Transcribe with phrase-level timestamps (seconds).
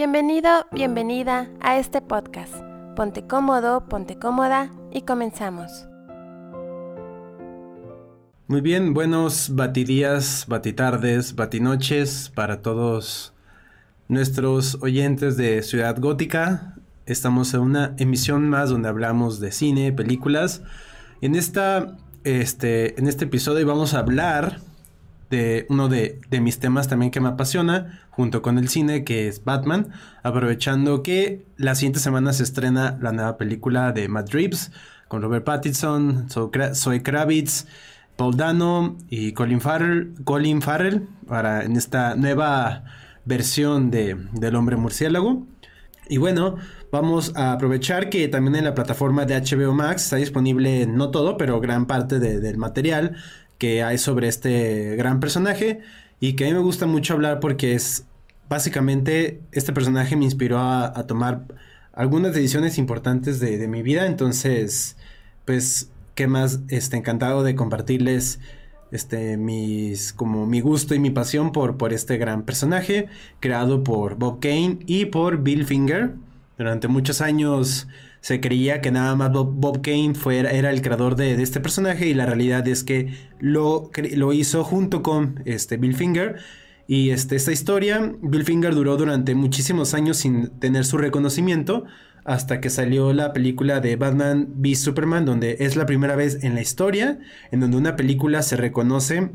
[0.00, 2.54] Bienvenido, bienvenida a este podcast.
[2.96, 5.86] Ponte cómodo, ponte cómoda y comenzamos.
[8.48, 13.34] Muy bien, buenos batidías, batitardes, batinoches para todos
[14.08, 16.76] nuestros oyentes de Ciudad Gótica.
[17.04, 20.62] Estamos en una emisión más donde hablamos de cine, películas.
[21.20, 24.60] En, esta, este, en este episodio vamos a hablar
[25.30, 29.44] de uno de, mis temas también que me apasiona, junto con el cine, que es
[29.44, 29.88] Batman,
[30.22, 34.72] aprovechando que la siguiente semana se estrena la nueva película de Matt Reeves,
[35.08, 37.66] con Robert Pattinson, Zoe Kravitz,
[38.16, 42.84] Paul Dano y Colin Farrell, Colin Farrell para, en esta nueva
[43.24, 45.46] versión de, del hombre murciélago.
[46.08, 46.56] Y bueno,
[46.90, 51.36] vamos a aprovechar que también en la plataforma de HBO Max está disponible no todo,
[51.36, 53.16] pero gran parte del material
[53.60, 55.80] que hay sobre este gran personaje
[56.18, 58.06] y que a mí me gusta mucho hablar porque es
[58.48, 61.44] básicamente este personaje me inspiró a, tomar
[61.92, 64.96] algunas decisiones importantes de, mi vida, entonces
[65.44, 68.40] pues qué más este, encantado de compartirles
[68.92, 73.08] este mis como mi gusto y mi pasión por, por este gran personaje
[73.40, 76.14] creado por Bob Kane y por Bill Finger.
[76.56, 77.88] Durante muchos años
[78.20, 82.14] se creía que nada más Bob, Kane fuera, era el creador de, este personaje y
[82.14, 86.36] la realidad es que lo, lo hizo junto con este, Bill Finger.
[86.86, 91.84] Y este, esta historia, Bill Finger duró durante muchísimos años sin tener su reconocimiento
[92.24, 96.54] hasta que salió la película de Batman v Superman, donde es la primera vez en
[96.54, 97.18] la historia
[97.50, 99.30] en donde una película se reconoce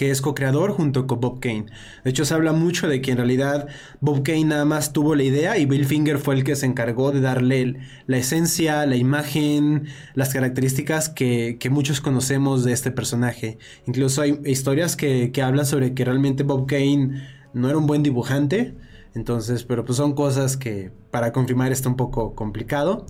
[0.00, 1.66] que es co-creador junto con Bob Kane.
[2.04, 3.68] De hecho, se habla mucho de que en realidad
[4.00, 7.12] Bob Kane nada más tuvo la idea y Bill Finger fue el que se encargó
[7.12, 13.58] de darle la esencia, la imagen, las características que, muchos conocemos de este personaje.
[13.86, 17.20] Incluso hay historias que, hablan sobre que realmente Bob Kane
[17.52, 18.74] no era un buen dibujante.
[19.14, 23.04] Entonces, pero pues son cosas que para confirmar está un poco complicado.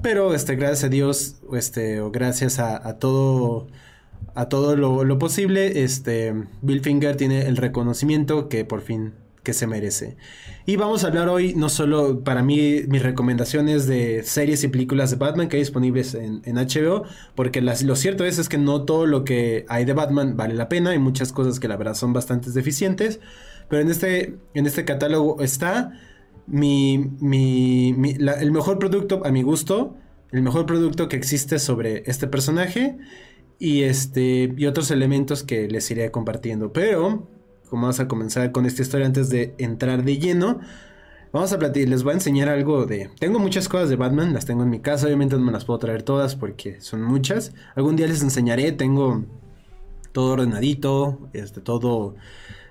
[0.00, 3.66] Pero este, gracias a Dios, este, o gracias a todo
[4.40, 9.12] a todo lo, posible, este, Bill Finger tiene el reconocimiento que por fin
[9.42, 10.16] que se merece.
[10.64, 15.10] Y vamos a hablar hoy no solo para mí mis recomendaciones de series y películas
[15.10, 19.04] de Batman que hay disponibles en, HBO, porque lo cierto es, es que no todo
[19.04, 22.14] lo que hay de Batman vale la pena, hay muchas cosas que la verdad son
[22.14, 23.20] bastante deficientes,
[23.68, 25.92] pero en este, en este catálogo está
[26.46, 29.96] mi, mi, el mejor producto a mi gusto,
[30.32, 32.96] el mejor producto que existe sobre este personaje
[33.60, 36.72] y, este, y otros elementos que les iré compartiendo.
[36.72, 37.28] Pero,
[37.68, 40.58] como vamos a comenzar con esta historia antes de entrar de lleno,
[41.30, 43.10] vamos a platicar, les voy a enseñar algo de...
[43.20, 45.78] Tengo muchas cosas de Batman, las tengo en mi casa, obviamente no me las puedo
[45.78, 47.52] traer todas porque son muchas.
[47.76, 49.24] Algún día les enseñaré, tengo
[50.12, 52.14] todo ordenadito, este, todo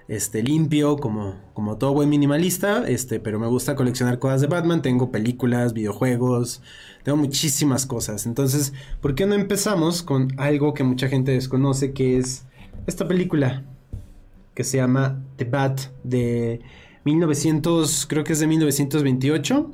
[0.09, 4.81] este, limpio, como, como todo buen minimalista, este, pero me gusta coleccionar cosas de Batman,
[4.81, 6.61] tengo películas, videojuegos,
[7.03, 8.25] tengo muchísimas cosas.
[8.25, 12.45] Entonces, ¿por qué no empezamos con algo que mucha gente desconoce, que es
[12.87, 13.63] esta película
[14.55, 16.59] que se llama The Bat de
[17.05, 19.71] 1900, creo que es de 1928,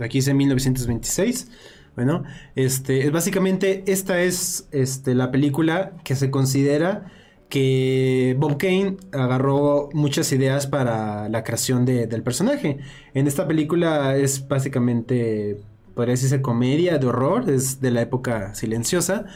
[0.00, 1.50] aquí de 1926.
[1.94, 2.24] Bueno,
[2.56, 7.12] este, básicamente esta es este, la película que se considera
[7.48, 12.78] que Bob Kane agarró muchas ideas para la creación del personaje.
[13.14, 15.58] En esta película es básicamente,
[15.94, 19.26] podría decirse comedia de horror, es de la época silenciosa.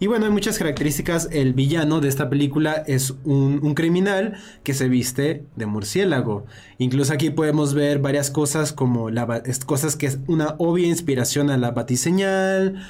[0.00, 1.28] Y bueno, hay muchas características.
[1.32, 6.46] El villano de esta película es un, criminal que se viste de murciélago.
[6.78, 9.10] Incluso aquí podemos ver varias cosas como
[9.66, 12.80] cosas que es una obvia inspiración a la batiseñal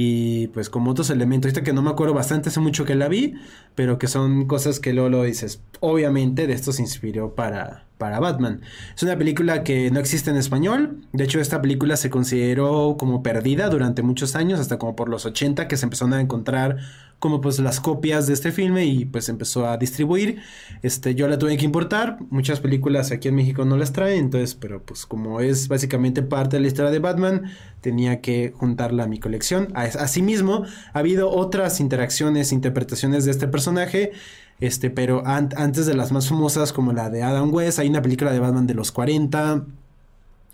[0.00, 3.08] y pues como otros elementos, ahorita que no me acuerdo bastante, hace mucho que la
[3.08, 3.34] vi,
[3.74, 8.20] pero que son cosas que luego lo dices, obviamente de esto se inspiró para, para
[8.20, 8.62] Batman.
[8.96, 13.22] Es una película que no existe en español, de hecho esta película se consideró como
[13.22, 16.78] perdida durante muchos años, hasta como por los 80 que se empezaron a encontrar
[17.18, 20.40] como pues las copias de este filme y pues empezó a distribuir.
[20.82, 24.54] Este, yo la tuve que importar, muchas películas aquí en México no las traen, entonces,
[24.54, 27.50] pero pues como es básicamente parte de la historia de Batman,
[27.80, 29.68] tenía que juntarla a mi colección.
[29.74, 34.12] Asimismo, ha habido otras interacciones, interpretaciones de este personaje.
[34.60, 38.32] Este, pero antes de las más famosas, como la de Adam West, hay una película
[38.32, 39.64] de Batman de los 40.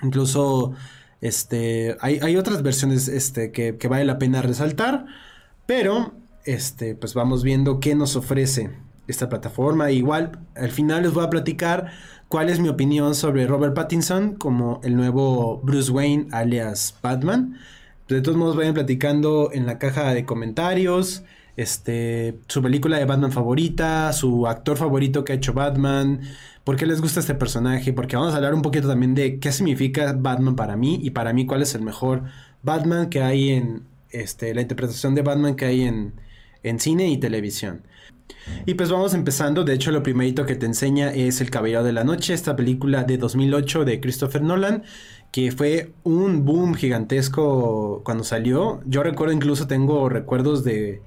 [0.03, 0.73] Incluso
[1.21, 5.07] este, hay, hay otras versiones este, que, que, vale la pena resaltar.
[5.67, 6.13] Pero
[6.45, 8.71] este, pues vamos viendo qué nos ofrece
[9.07, 9.91] esta plataforma.
[9.91, 11.93] Igual, al final les voy a platicar
[12.29, 17.59] cuál es mi opinión sobre Robert Pattinson como el nuevo Bruce Wayne alias Batman.
[18.09, 21.25] De todos modos, vayan platicando en la caja de comentarios.
[21.57, 26.21] Este, su película de Batman favorita, su actor favorito que ha hecho Batman.
[26.65, 29.53] por qué les gusta este personaje, porque vamos a hablar un poquito también de qué
[29.53, 32.25] significa Batman para mí y para mí cuál es el mejor
[32.63, 36.15] Batman que hay en este, la interpretación de Batman que hay en,
[36.63, 37.83] en cine y televisión.
[38.67, 41.93] Y pues vamos empezando, de hecho lo primerito que te enseña es El Caballero de
[41.93, 44.83] la Noche, esta película de 2008 de Christopher Nolan,
[45.31, 48.81] que fue un boom gigantesco cuando salió.
[48.87, 51.03] Yo recuerdo incluso, tengo recuerdos de,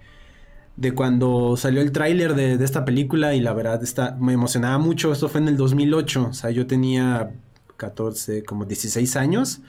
[0.77, 5.11] de cuando salió el tráiler de, esta película y la verdad está, me emocionaba mucho.
[5.11, 7.31] Esto fue en el 2008, o sea, yo tenía
[7.77, 9.59] 14, como 16 años.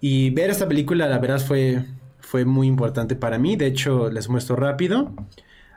[0.00, 1.84] Y ver esta película, la verdad, fue,
[2.20, 3.56] fue muy importante para mí.
[3.56, 5.12] De hecho, les muestro rápido.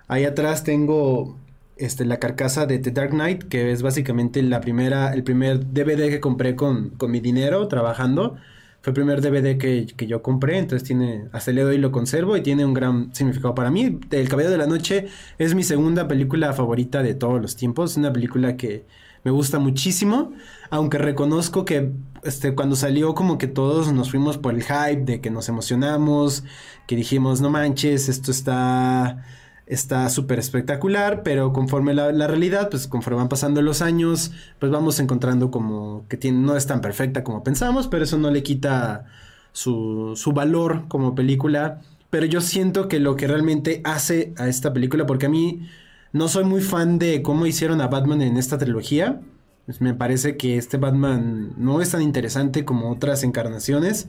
[0.08, 1.38] Ahí atrás tengo
[1.76, 6.10] este, la carcasa de The Dark Knight, que es básicamente la primera, el primer DVD
[6.10, 8.38] que compré con, con mi dinero trabajando.
[8.84, 12.36] Fue el primer DVD que, yo compré, entonces tiene, hasta el día de lo conservo
[12.36, 13.98] y tiene un gran significado para mí.
[14.12, 15.08] El Caballero de la Noche
[15.40, 17.92] es mi segunda película favorita de todos los tiempos.
[17.92, 18.86] Es una película que
[19.24, 20.34] me gusta muchísimo,
[20.70, 21.94] aunque reconozco que
[22.24, 26.44] este, cuando salió como que todos nos fuimos por el hype de que nos emocionamos,
[26.86, 29.24] que dijimos, no manches, esto está
[29.66, 35.00] está súper espectacular, pero conforme la, realidad, pues conforme van pasando los años, pues vamos
[35.00, 39.06] encontrando como que no es tan perfecta como pensamos, pero eso no le quita
[39.52, 41.82] su, su valor como película.
[42.10, 45.68] Pero yo siento que lo que realmente hace a esta película, porque a mí
[46.12, 49.22] no soy muy fan de cómo hicieron a Batman en esta trilogía,
[49.66, 54.08] pues me parece que este Batman no es tan interesante como otras encarnaciones,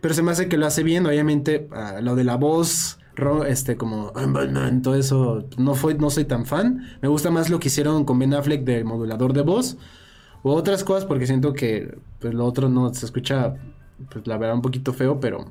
[0.00, 1.68] pero se me hace que lo hace bien, obviamente,
[2.00, 2.98] lo de la voz
[3.46, 4.12] este como
[4.82, 8.18] todo eso no fue no soy tan fan me gusta más lo que hicieron con
[8.18, 9.78] Ben Affleck del modulador de voz
[10.42, 13.54] o otras cosas porque siento que pues lo otro no se escucha
[14.10, 15.50] pues la verdad un poquito feo pero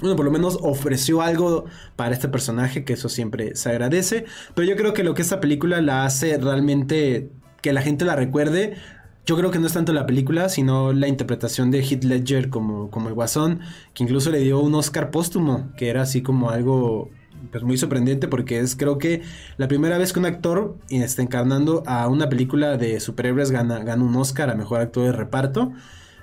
[0.00, 1.64] bueno, por lo menos ofreció algo
[1.96, 4.26] para este personaje, que eso siempre se agradece.
[4.54, 7.30] Pero yo creo que lo que esta película la hace realmente
[7.62, 8.76] que la gente la recuerde
[9.26, 12.90] yo creo que no es tanto la película, sino la interpretación de Heath Ledger como,
[12.90, 13.60] como el guasón,
[13.92, 17.10] que incluso le dio un Oscar póstumo, que era así como algo
[17.50, 19.22] pues muy sorprendente porque es creo que
[19.56, 24.04] la primera vez que un actor está encarnando a una película de superhéroes gana, gana
[24.04, 25.72] un Oscar a Mejor Actor de Reparto.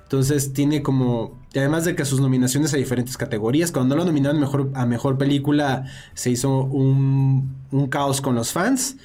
[0.03, 4.69] Entonces tiene como, además de que sus nominaciones a diferentes categorías, cuando lo nominaron mejor,
[4.75, 8.97] a Mejor Película se hizo un, un caos con los fans.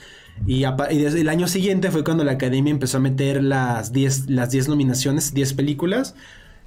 [0.46, 4.50] Y, desde el año siguiente fue cuando la academia empezó a meter las 10 las
[4.50, 6.14] diez nominaciones, 10 películas.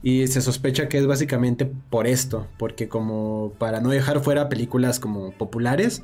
[0.03, 4.99] Y se sospecha que es básicamente por esto, porque como para no dejar fuera películas
[4.99, 6.01] como populares.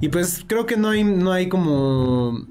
[0.00, 2.46] Y pues creo que no hay, no hay como,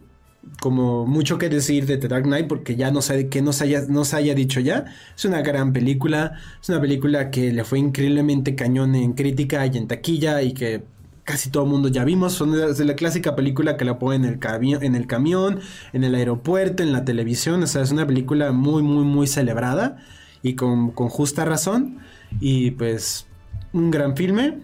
[0.62, 3.82] como mucho que decir de The Dark Knight, porque ya no sé qué nos haya,
[3.88, 4.86] nos haya dicho ya.
[5.16, 9.78] Es una gran película, es una película que le fue increíblemente cañón en crítica y
[9.78, 10.84] en taquilla y que
[11.28, 12.34] casi todo el mundo ya vimos.
[12.34, 15.60] Son de la clásica película que la ponen en el, en el camión,
[15.92, 17.62] en el aeropuerto, en la televisión.
[17.62, 19.98] O sea, es una película muy, muy, muy celebrada
[20.42, 22.00] y con, justa razón.
[22.40, 23.28] Y pues
[23.74, 24.60] un gran filme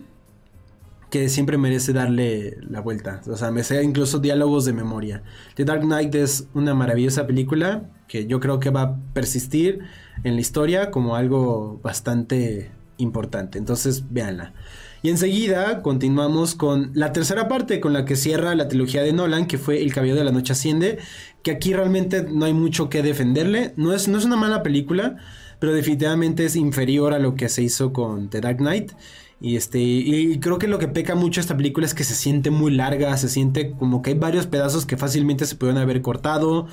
[1.11, 3.21] que siempre merece darle la vuelta.
[3.27, 5.21] O sea, me sé incluso diálogos de memoria.
[5.55, 9.79] The Dark Knight es una maravillosa película que yo creo que va a persistir
[10.23, 13.57] en la historia como algo bastante importante.
[13.57, 14.53] Entonces, véanla.
[15.03, 19.47] Y enseguida continuamos con la tercera parte con la que cierra la trilogía de Nolan,
[19.47, 20.97] que fue El Caballero de la Noche Asciende,
[21.43, 23.73] que aquí realmente no hay mucho que defenderle.
[23.75, 25.17] No es, no es una mala película,
[25.59, 28.93] pero definitivamente es inferior a lo que se hizo con The Dark Knight.
[29.41, 32.49] Y, este, y creo que lo que peca mucho esta película es que se siente
[32.49, 36.67] muy larga, se siente como que hay varios pedazos que fácilmente se pueden haber cortado.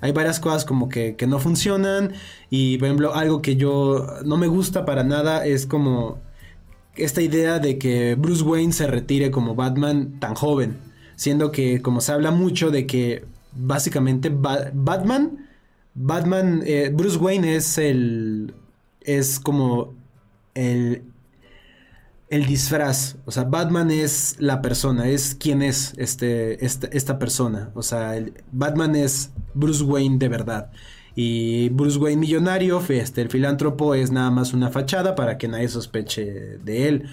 [0.00, 2.12] Hay varias cosas como que, que no funcionan.
[2.50, 6.26] Y por ejemplo, algo que yo no me gusta para nada es como
[6.98, 10.76] esta idea de que Bruce Wayne se retire como Batman tan joven,
[11.16, 15.46] siendo que como se habla mucho de que básicamente Batman,
[15.94, 18.54] Batman, eh, Bruce Wayne es el,
[19.00, 19.94] es como
[20.54, 21.02] el,
[22.28, 27.70] el disfraz, o sea, Batman es la persona, es quien es este, este esta persona,
[27.74, 28.14] o sea,
[28.52, 30.70] Batman es Bruce Wayne de verdad.
[31.20, 35.66] Y Bruce Wayne millonario, este, el filántropo es nada más una fachada para que nadie
[35.66, 37.08] sospeche de él.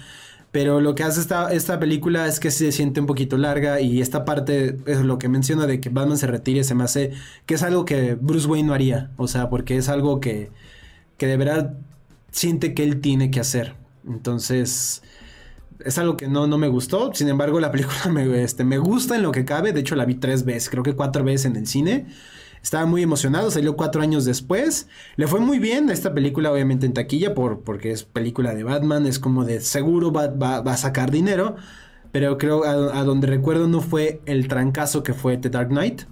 [0.52, 4.00] Pero lo que hace esta, esta película es que se siente un poquito larga y
[4.00, 7.14] esta parte es lo que menciona de que Batman se retire, se me hace
[7.46, 9.10] que es algo que Bruce Wayne no haría.
[9.16, 10.52] O sea, porque es algo que,
[11.16, 11.74] que de verdad
[12.30, 13.74] siente que él tiene que hacer.
[14.06, 15.02] Entonces,
[15.84, 17.12] es algo que no, no me gustó.
[17.12, 19.72] Sin embargo, la película me, este, me gusta en lo que cabe.
[19.72, 22.06] De hecho, la vi tres veces, creo que cuatro veces en el cine.
[22.66, 24.88] Estaba muy emocionado, salió cuatro años después.
[25.14, 29.06] Le fue muy bien esta película, obviamente en taquilla, por, porque es película de Batman,
[29.06, 31.54] es como de seguro va, a sacar dinero.
[32.10, 36.06] Pero creo a, donde recuerdo no fue el trancazo que fue The Dark Knight.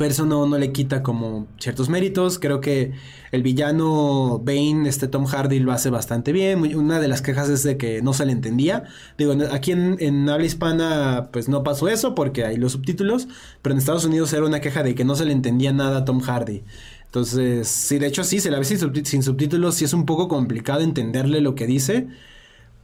[0.00, 2.38] Pero eso no, le quita como ciertos méritos.
[2.38, 2.92] Creo que
[3.32, 6.74] el villano Bane, este Tom Hardy, lo hace bastante bien.
[6.74, 8.84] Una de las quejas es de que no se le entendía.
[9.18, 13.28] Digo, aquí en, habla hispana, pues no pasó eso porque hay los subtítulos,
[13.60, 16.04] pero en Estados Unidos era una queja de que no se le entendía nada a
[16.06, 16.64] Tom Hardy.
[17.04, 20.80] Entonces, sí, de hecho sí, se la ve sin, subtítulos, sí es un poco complicado
[20.80, 22.08] entenderle lo que dice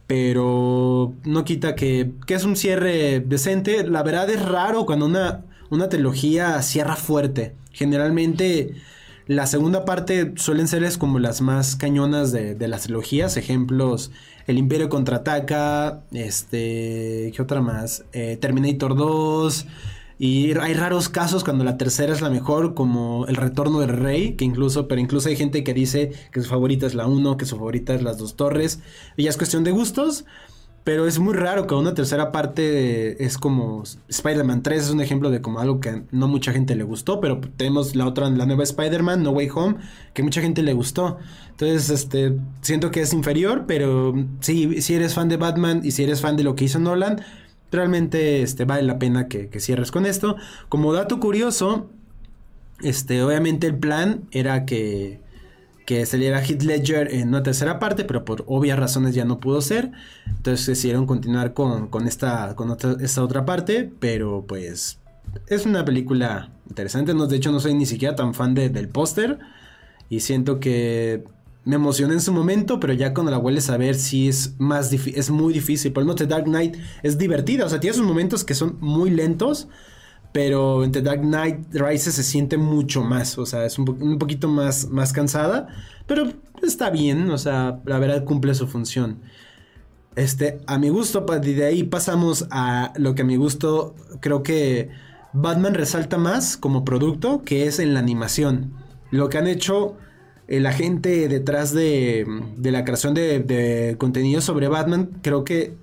[0.05, 3.83] pero no quita que, que, es un cierre decente.
[3.85, 7.55] La verdad es raro cuando una, una trilogía cierra fuerte.
[7.71, 8.75] Generalmente
[9.27, 13.35] la segunda parte suelen ser como las más cañonas de, las trilogías.
[13.35, 14.11] Ejemplos,
[14.47, 18.05] El Imperio contraataca, este, ¿qué otra más?
[18.13, 19.65] Eh, Terminator 2.
[20.17, 24.35] Y hay raros casos cuando la tercera es la mejor, como El Retorno del Rey,
[24.35, 27.45] que incluso, pero incluso hay gente que dice que su favorita es la 1, que
[27.45, 28.79] su favorita es las dos torres.
[29.17, 30.23] Y ya es cuestión de gustos.
[30.87, 35.29] Pero es muy raro que una tercera parte es como Spider-Man 3 es un ejemplo
[35.29, 38.63] de como algo que no mucha gente le gustó, pero tenemos la otra, la nueva
[38.63, 39.75] Spider-Man, No Way Home,
[40.13, 41.17] que mucha gente le gustó.
[41.49, 46.05] Entonces, este, siento que es inferior, pero sí, si eres fan de Batman y si
[46.05, 47.19] eres fan de lo que hizo Nolan,
[47.69, 50.37] realmente este, vale la pena que, que cierres con esto.
[50.69, 51.89] Como dato curioso,
[52.81, 55.19] este, obviamente el plan era que
[55.87, 59.61] que saliera Heath Ledger en una tercera parte, pero por obvias razones ya no pudo
[59.61, 59.93] ser.
[60.25, 64.99] Entonces decidieron continuar con, esta, con otra, esta otra parte, pero pues
[65.47, 67.13] es una película interesante.
[67.13, 69.39] No, de hecho, no soy ni siquiera tan fan del póster
[70.09, 71.23] y siento que
[71.63, 74.91] me emocioné en su momento, pero ya cuando la vuelves a ver sí es más
[74.91, 75.93] es muy difícil.
[75.93, 79.09] Por el The Dark Knight es divertida, o sea, tiene sus momentos que son muy
[79.09, 79.69] lentos,
[80.37, 84.47] pero en The Dark Knight Rises se siente mucho más, o sea, es un, poquito
[84.47, 85.67] más, más cansada,
[86.05, 89.17] pero está bien, o sea, la verdad cumple su función.
[90.15, 94.89] Este, a mi gusto, de ahí pasamos a lo que a mi gusto creo que
[95.33, 98.73] Batman resalta más como producto, que es en la animación.
[99.09, 99.97] Lo que han hecho
[100.47, 102.27] eh, la gente detrás de,
[102.57, 105.77] de la creación de, de contenido sobre Batman, creo que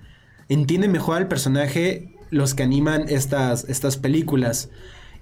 [0.49, 4.71] entiende mejor al personaje los que animan estas, estas películas.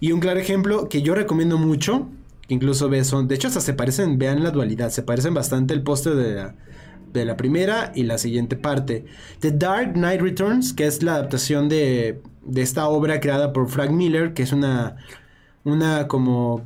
[0.00, 2.08] Y un claro ejemplo que yo recomiendo mucho,
[2.48, 5.74] que incluso ves, son, de hecho hasta se parecen, vean la dualidad, se parecen bastante
[5.74, 6.54] el póster de la,
[7.12, 9.04] de la primera y la siguiente parte.
[9.40, 13.90] The Dark Knight Returns, que es la adaptación de, de esta obra creada por Frank
[13.90, 14.96] Miller, que es una,
[15.64, 16.62] una como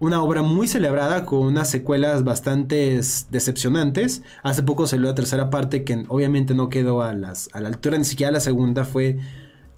[0.00, 2.98] una obra muy celebrada con unas secuelas bastante
[3.30, 4.22] decepcionantes.
[4.42, 7.98] Hace poco salió la tercera parte que obviamente no quedó a, las, a la altura,
[7.98, 9.18] ni siquiera la segunda fue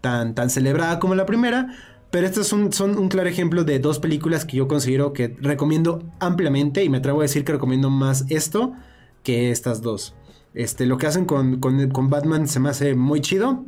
[0.02, 1.74] tan, tan celebrada como la primera.
[2.10, 6.02] Pero estos son, son, un claro ejemplo de dos películas que yo considero que recomiendo
[6.20, 8.74] ampliamente y me atrevo a decir que recomiendo más esto
[9.22, 10.14] que estas dos.
[10.52, 13.64] Este, lo que hacen con, con, Batman se me hace muy chido.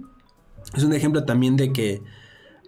[0.77, 2.03] Es un ejemplo también de que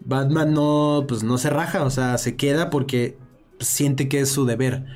[0.01, 3.19] Batman no, pues no se raja, o sea, se queda porque
[3.61, 4.87] siente que es su deber.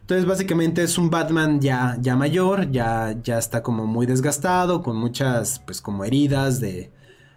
[0.00, 4.96] Entonces básicamente es un Batman ya, ya mayor, ya, ya está como muy desgastado, con
[4.96, 6.90] muchas pues como heridas de,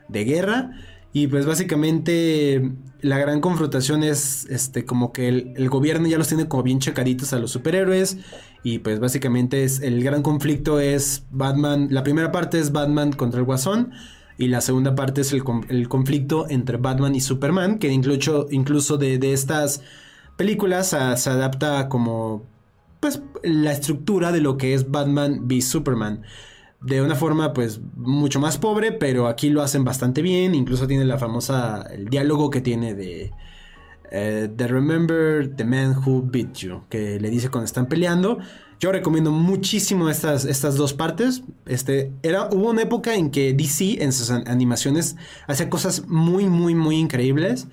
[0.07, 0.71] de guerra.
[1.15, 6.47] Y pues básicamente la gran confrontación es este como que el, gobierno ya los tiene
[6.47, 8.17] como bien checaditos a los superhéroes.
[8.63, 11.89] Y pues básicamente es el gran conflicto es Batman.
[11.91, 13.91] La primera parte es Batman contra el Guasón.
[14.39, 15.43] Y la segunda parte es el,
[15.87, 17.77] conflicto entre Batman y Superman.
[17.77, 19.81] Que incluso, incluso de, estas
[20.35, 22.43] películas se adapta como
[22.99, 26.23] pues la estructura de lo que es Batman v Superman
[26.83, 31.05] de una forma pues mucho más pobre, pero aquí lo hacen bastante bien, incluso tiene
[31.05, 33.31] la famosa, el diálogo que tiene de,
[34.11, 38.37] eh, de Remember the Man Who Beat You, que le dice cuando están peleando.
[38.79, 41.43] Yo recomiendo muchísimo estas, estas dos partes.
[41.65, 45.15] Este, era, hubo una época en que DC en sus animaciones
[45.47, 47.67] hacía cosas muy, muy, muy increíbles.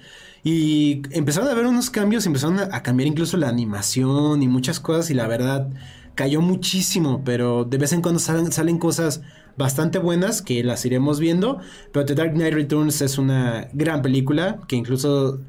[0.45, 5.11] Y empezaron a haber unos cambios, empezaron a cambiar incluso la animación y muchas cosas.
[5.11, 5.69] Y la verdad,
[6.15, 9.23] cayó muchísimo, pero de vez en cuando salen, cosas
[9.57, 11.59] bastante buenas que las iremos viendo.
[11.93, 15.41] Pero The Dark Knight Returns es una gran película que incluso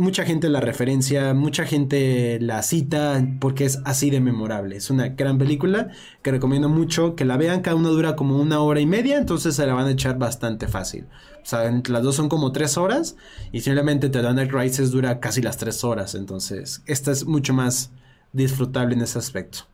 [0.00, 4.76] mucha gente la referencia, mucha gente la cita porque es así de memorable.
[4.76, 5.90] Es una gran película
[6.22, 7.60] que recomiendo mucho que la vean.
[7.60, 10.66] Cada una dura como una hora y media, entonces se la van a echar bastante
[10.68, 11.06] fácil.
[11.42, 13.16] O sea, las dos son como tres horas
[13.52, 16.14] y simplemente The Dark Knight Rises dura casi las tres horas.
[16.14, 17.92] Entonces, esta es mucho más
[18.32, 19.66] disfrutable en ese aspecto.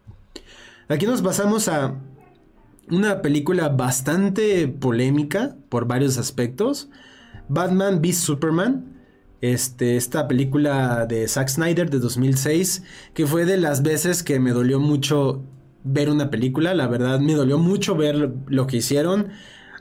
[0.89, 1.97] Aquí nos pasamos a
[2.89, 6.89] una película bastante polémica por varios aspectos.
[7.49, 8.93] Batman v Superman.
[9.41, 14.53] Este, esta película de Zack Snyder de 2006, que fue de las veces que me
[14.53, 15.43] dolió mucho
[15.83, 16.73] ver una película.
[16.73, 19.31] La verdad, me dolió mucho ver lo que hicieron.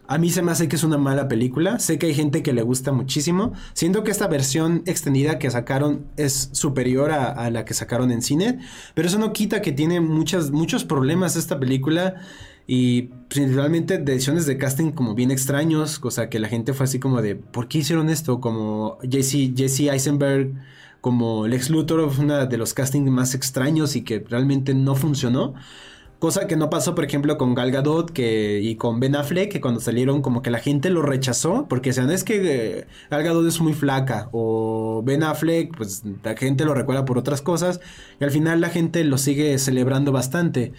[0.07, 1.79] A mí se me hace que es una mala película.
[1.79, 3.53] Sé que hay gente que le gusta muchísimo.
[3.73, 8.59] Siento que esta versión extendida que sacaron es superior a, la que sacaron en cine.
[8.93, 12.15] Pero eso no quita que tiene muchos problemas esta película.
[12.67, 15.99] Y principalmente decisiones de casting como bien extraños.
[15.99, 18.39] Cosa que la gente fue así como de, ¿por qué hicieron esto?
[18.39, 20.53] Como Jesse, Jesse Eisenberg,
[21.01, 25.53] como Lex Luthor, una de los castings más extraños y que realmente no funcionó.
[26.25, 29.61] Cosa que no pasó, por ejemplo, con Gal Gadot que, y con Ben Affleck, que
[29.61, 33.45] cuando salieron como que la gente lo rechazó, porque decían, es que eh, Gal Gadot
[33.45, 37.79] es muy flaca, o Ben Affleck, pues la gente lo recuerda por otras cosas,
[38.19, 40.73] y al final la gente lo sigue celebrando bastante.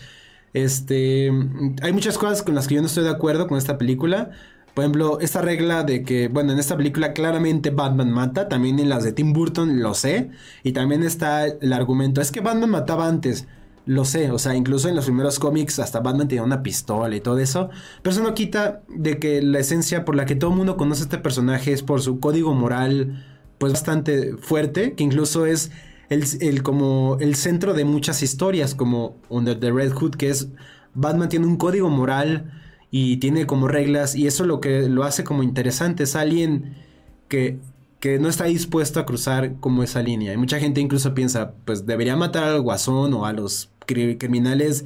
[0.53, 1.31] Este,
[1.81, 4.33] hay muchas cosas con las que yo no estoy de acuerdo con esta película.
[4.75, 8.88] Por ejemplo, esta regla de que, bueno, en esta película claramente Batman mata, también en
[8.88, 10.29] las de Tim Burton lo sé,
[10.65, 13.47] y también está el argumento, es que Batman mataba antes.
[13.87, 17.21] Lo sé, o sea, incluso en los primeros cómics hasta Batman tenía una pistola y
[17.21, 17.71] todo eso.
[18.02, 21.02] Pero eso no quita de que la esencia por la que todo el mundo conoce
[21.02, 23.25] a este personaje es por su código moral,
[23.59, 25.71] pues bastante fuerte, que incluso es
[26.09, 30.49] el, como el centro de muchas historias, como Under the Red Hood, que es
[30.95, 32.52] Batman tiene un código moral
[32.90, 36.02] y tiene como reglas, y eso lo que lo hace como interesante.
[36.02, 36.75] Es alguien
[37.28, 37.61] que
[38.07, 40.33] que no está dispuesto a cruzar como esa línea.
[40.33, 44.85] Y mucha gente incluso piensa, pues debería matar al guasón o a los criminales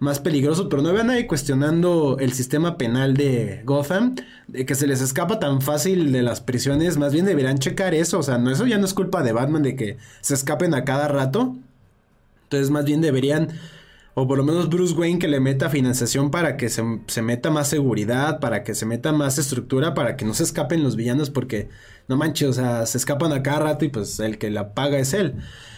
[0.00, 4.16] más peligrosos, pero no veo a nadie cuestionando el sistema penal de Gotham,
[4.48, 8.18] de que se les escapa tan fácil de las prisiones, más bien deberían checar eso,
[8.18, 10.84] o sea, no, eso ya no es culpa de Batman de que se escapen a
[10.84, 11.54] cada rato,
[12.42, 13.48] entonces más bien deberían,
[14.14, 17.48] o por lo menos Bruce Wayne que le meta financiación para que se, se meta
[17.50, 21.30] más seguridad, para que se meta más estructura, para que no se escapen los villanos,
[21.30, 21.68] porque
[22.08, 24.98] no manches, o sea, se escapan a cada rato y pues el que la paga
[24.98, 25.36] es él.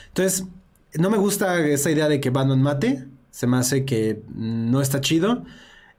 [0.08, 0.46] Entonces,
[0.94, 3.06] no me gusta esa idea de que Batman mate.
[3.30, 5.44] Se me hace que no está chido.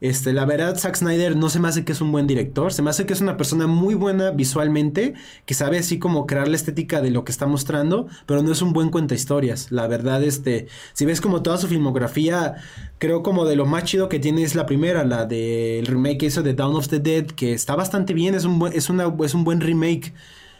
[0.01, 2.81] Este, la verdad, Zack Snyder no se me hace que es un buen director, se
[2.81, 5.13] me hace que es una persona muy buena visualmente,
[5.45, 8.61] que sabe así como crear la estética de lo que está mostrando, pero no es
[8.61, 9.71] un buen cuenta historias.
[9.71, 12.55] La verdad, este, si ves como toda su filmografía,
[12.97, 16.43] creo como de lo más chido que tiene es la primera, la del remake eso
[16.43, 19.43] de Dawn of the Dead, que está bastante bien, es un es una, es un
[19.43, 20.13] buen remake.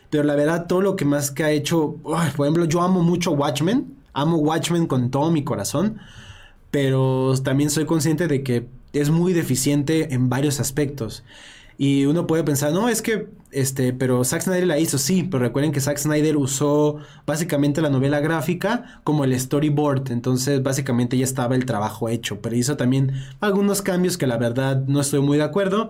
[0.10, 3.32] Pero la verdad, todo lo que más que ha hecho, por ejemplo, yo amo mucho
[3.32, 5.99] Watchmen, amo Watchmen con todo mi corazón,
[6.71, 11.23] pero también soy consciente de que es muy deficiente en varios aspectos.
[11.78, 15.45] Y uno puede pensar, no, es que, este, pero Zack Snyder la hizo, sí, pero
[15.45, 21.23] recuerden que Zack Snyder usó básicamente la novela gráfica como el storyboard, entonces básicamente ya
[21.23, 25.38] estaba el trabajo hecho, pero hizo también algunos cambios que la verdad no estoy muy
[25.38, 25.89] de acuerdo,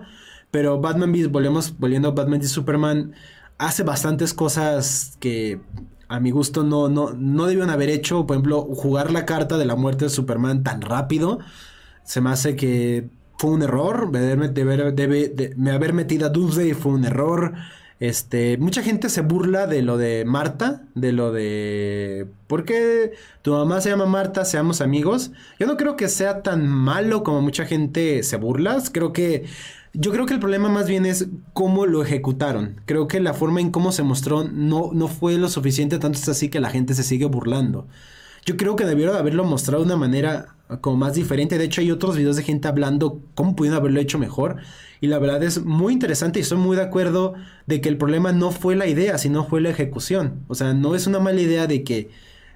[0.52, 3.14] pero Batman volvemos, volviendo a Batman y Superman,
[3.58, 5.60] hace bastantes cosas que
[6.08, 8.26] a mi gusto no, no, no debieron haber hecho.
[8.26, 11.38] Por ejemplo, jugar la carta de la muerte de Superman tan rápido.
[12.10, 14.10] Se me hace que fue un error.
[14.10, 17.54] me haber metido a Doomsday fue un error.
[18.00, 23.52] Este, mucha gente se burla de lo de Marta, de lo de ¿por qué tu
[23.52, 24.44] mamá se llama Marta?
[24.44, 25.30] Seamos amigos.
[25.60, 28.82] Yo no creo que sea tan malo como mucha gente se burla.
[28.90, 29.44] Creo que
[29.92, 32.80] yo creo que el problema más bien es cómo lo ejecutaron.
[32.86, 36.28] Creo que la forma en cómo se mostró no, no fue lo suficiente, tanto es
[36.28, 37.86] así que la gente se sigue burlando.
[38.44, 41.58] Yo creo que debieron haberlo mostrado de una manera como más diferente.
[41.58, 44.56] De hecho, hay otros videos de gente hablando cómo pudieron haberlo hecho mejor.
[45.00, 47.34] Y la verdad es muy interesante y estoy muy de acuerdo
[47.66, 50.44] de que el problema no fue la idea, sino fue la ejecución.
[50.48, 52.10] O sea, no es una mala idea de que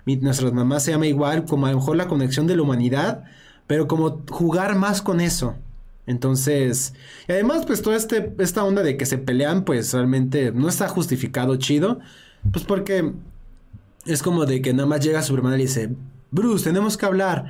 [0.07, 3.25] nuestras mamás se llama igual, como a lo mejor la conexión de la humanidad,
[3.67, 5.55] pero como jugar más con eso.
[6.07, 6.93] Entonces,
[7.29, 10.89] y además, pues toda este, esta onda de que se pelean, pues realmente no está
[10.89, 12.01] justificado chido.
[12.53, 13.13] Pues porque
[14.05, 15.95] es como de que nada más llega Superman y dice,
[16.31, 17.47] Bruce, tenemos que hablar.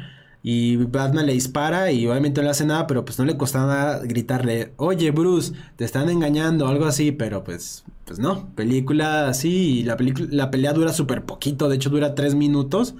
[0.47, 3.61] Y Batman le dispara y obviamente no le hace nada, pero pues no le cuesta
[3.61, 9.81] nada gritarle, oye Bruce, te están engañando, algo así, pero pues, pues no, película así,
[9.81, 9.97] y la,
[10.31, 12.95] la pelea dura súper poquito, de hecho dura tres minutos.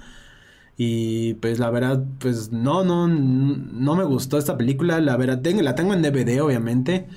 [0.77, 4.99] Y pues la verdad, pues no, no, no me gustó esta película.
[4.99, 7.07] La verdad, tengo, la tengo en DVD, obviamente.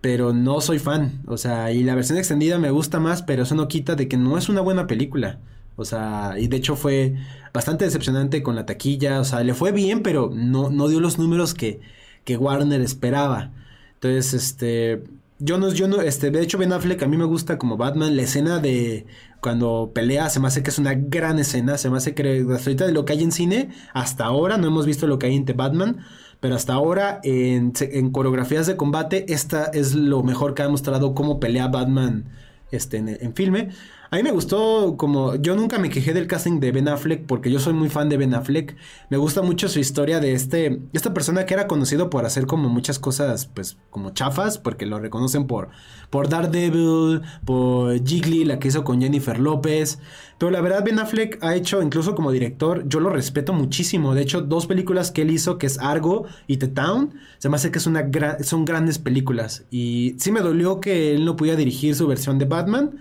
[0.00, 1.22] Pero no soy fan.
[1.26, 4.16] O sea, y la versión extendida me gusta más, pero eso no quita de que
[4.16, 5.40] no es una buena película.
[5.78, 7.14] O sea, y de hecho fue
[7.54, 9.20] bastante decepcionante con la taquilla.
[9.20, 11.80] O sea, le fue bien, pero no, no dio los números que,
[12.24, 13.52] que Warner esperaba.
[13.94, 15.02] Entonces, este,
[15.38, 18.16] yo no, yo no, este, de hecho Ben Affleck a mí me gusta como Batman,
[18.16, 19.06] la escena de
[19.40, 22.86] cuando pelea se me hace que es una gran escena, se me hace que ahorita
[22.86, 25.44] de lo que hay en cine, hasta ahora no hemos visto lo que hay en
[25.56, 25.98] Batman,
[26.40, 27.72] pero hasta ahora en,
[28.10, 32.24] coreografías de combate esta es lo mejor que ha mostrado cómo pelea Batman
[32.72, 33.70] este, en, en, filme.
[34.10, 37.50] A mí me gustó como yo nunca me quejé del casting de Ben Affleck porque
[37.50, 38.74] yo soy muy fan de Ben Affleck.
[39.10, 42.70] Me gusta mucho su historia de este esta persona que era conocido por hacer como
[42.70, 45.68] muchas cosas pues como chafas porque lo reconocen por
[46.08, 49.98] por Daredevil, por Jiggly, la que hizo con Jennifer López.
[50.38, 54.14] Pero la verdad Ben Affleck ha hecho incluso como director, yo lo respeto muchísimo.
[54.14, 57.56] De hecho, dos películas que él hizo que es Argo y The Town, se me
[57.56, 58.08] hace que es una
[58.40, 62.46] son grandes películas y sí me dolió que él no pudiera dirigir su versión de
[62.46, 62.98] Batman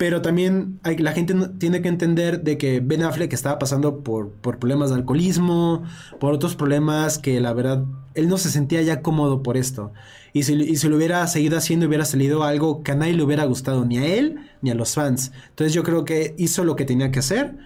[0.00, 4.88] pero también la gente tiene que entender de que Ben Affleck estaba pasando por, problemas
[4.88, 5.82] de alcoholismo,
[6.18, 7.84] por otros problemas que la verdad
[8.14, 9.92] él no se sentía ya cómodo por esto.
[10.32, 13.44] Y si, y lo hubiera seguido haciendo hubiera salido algo que a nadie le hubiera
[13.44, 15.32] gustado, ni a él ni a los fans.
[15.50, 17.58] Entonces yo creo que hizo lo que tenía que hacer.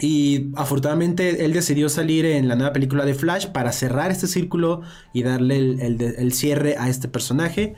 [0.00, 4.82] Y afortunadamente él decidió salir en la nueva película de Flash para cerrar este círculo
[5.12, 7.76] y darle el cierre a este personaje.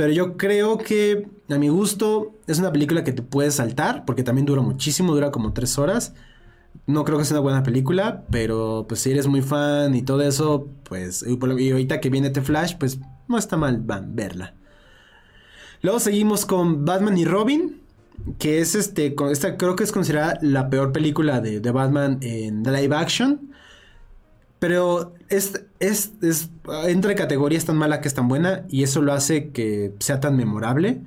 [0.00, 4.22] Pero yo creo que, a mi gusto, es una película que te puedes saltar, porque
[4.22, 6.14] también dura muchísimo, dura como tres horas.
[6.86, 10.22] No creo que sea una buena película, pero pues si eres muy fan y todo
[10.22, 14.54] eso, pues y ahorita que viene The Flash, pues no está mal van, verla.
[15.82, 17.82] Luego seguimos con Batman y Robin,
[18.38, 22.62] que es este, esta creo que es considerada la peor película de, de Batman en
[22.62, 23.49] live action.
[24.60, 26.50] Pero es, es, es,
[26.86, 30.36] entre categorías tan mala que es tan buena y eso lo hace que sea tan
[30.36, 31.00] memorable.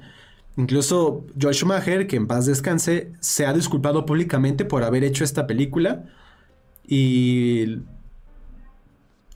[0.58, 5.48] Incluso Josh Schumacher, que en paz descanse, se ha disculpado públicamente por haber hecho esta
[5.48, 6.04] película.
[6.86, 7.80] Y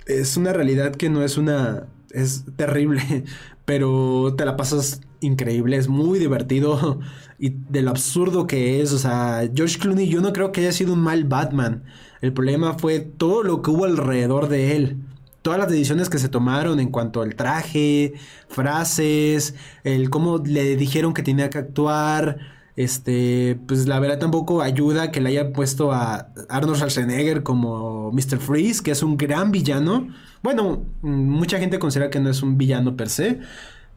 [0.08, 1.88] es una realidad que no es una...
[2.12, 3.02] es terrible,
[3.66, 7.00] pero te la pasas increíble, es muy divertido
[7.40, 8.94] y de lo absurdo que es.
[8.94, 11.84] O sea, George Clooney yo no creo que haya sido un mal Batman.
[12.22, 14.98] El problema fue todo lo que hubo alrededor de él.
[15.42, 18.14] Todas las decisiones que se tomaron en cuanto al traje,
[18.50, 22.38] frases, el cómo le dijeron que tenía que actuar.
[22.76, 28.38] Este, pues la verdad tampoco ayuda que le haya puesto a Arnold Schwarzenegger como Mr.
[28.38, 30.10] Freeze, que es un gran villano.
[30.44, 33.40] Bueno, mucha gente considera que no es un villano per se,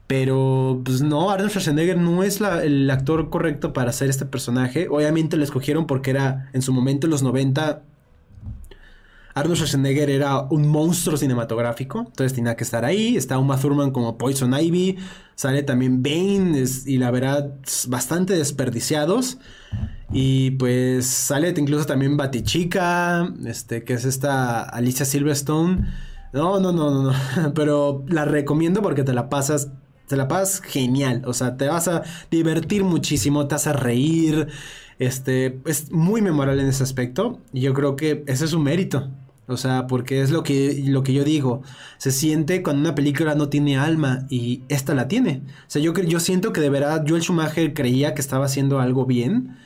[0.07, 4.89] pero pues no, Arnold Schwarzenegger no es el actor correcto para hacer este personaje.
[4.89, 7.83] Obviamente lo escogieron porque era en su momento en los 90
[9.35, 13.17] Arnold Schwarzenegger era un monstruo cinematográfico, entonces tenía que estar ahí.
[13.17, 14.99] Está Uma Thurman como Poison Ivy,
[15.35, 17.55] sale también Bane y la verdad
[17.89, 19.39] bastante desperdiciados.
[20.13, 25.87] Y pues sale incluso también Batichica, este, que es esta Alicia Silverstone.
[26.33, 29.69] No, no, no, no, no, pero la recomiendo porque te la pasas
[30.11, 34.49] te la pasas genial, o sea, te vas a divertir muchísimo, te vas a reír,
[35.01, 39.11] este, es muy memorable en ese aspecto y yo creo que ese es un mérito.
[39.49, 41.63] O sea, porque es lo que, lo que yo digo.
[41.99, 45.43] Se siente cuando una película no tiene alma y esta la tiene.
[45.63, 49.07] O sea, yo, yo siento que de verdad Joel Schumacher creía que estaba haciendo algo
[49.07, 49.57] bien.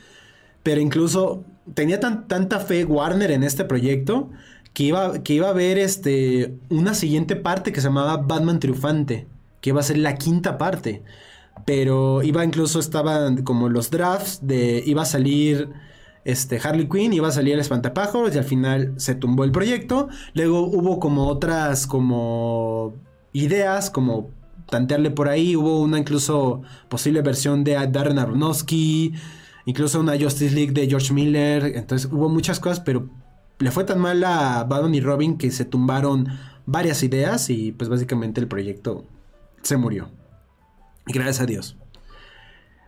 [0.63, 1.43] Pero incluso
[1.75, 4.31] tenía tanta fe Warner en este proyecto
[4.73, 9.27] que iba, que iba a haber este, una siguiente parte que se llamaba Batman Triunfante.
[9.61, 11.03] Que iba a ser la quinta parte.
[11.65, 14.83] Pero iba incluso, estaban como los drafts de.
[14.85, 15.69] iba a salir
[16.25, 20.09] este, Harley Quinn, iba a salir el espantapájaros y al final se tumbó el proyecto.
[20.33, 22.95] Luego hubo como otras como
[23.31, 24.31] ideas, como
[24.69, 25.55] tantearle por ahí.
[25.55, 29.13] Hubo una incluso posible versión de Darren Aronofsky,
[29.65, 31.73] incluso una Justice League de George Miller.
[31.75, 33.07] Entonces hubo muchas cosas, pero
[33.59, 36.27] le fue tan mal a Batman y Robin que se tumbaron
[36.65, 39.05] varias ideas y pues básicamente el proyecto
[39.61, 40.09] se murió.
[41.05, 41.77] Gracias a Dios.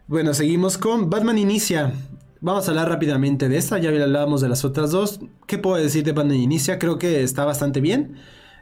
[0.07, 1.93] Bueno, seguimos con Batman Inicia.
[2.39, 5.19] Vamos a hablar rápidamente de esta, ya hablábamos de las otras dos.
[5.47, 6.79] ¿Qué puedo decir de Batman Inicia?
[6.79, 8.15] Creo que está bastante bien.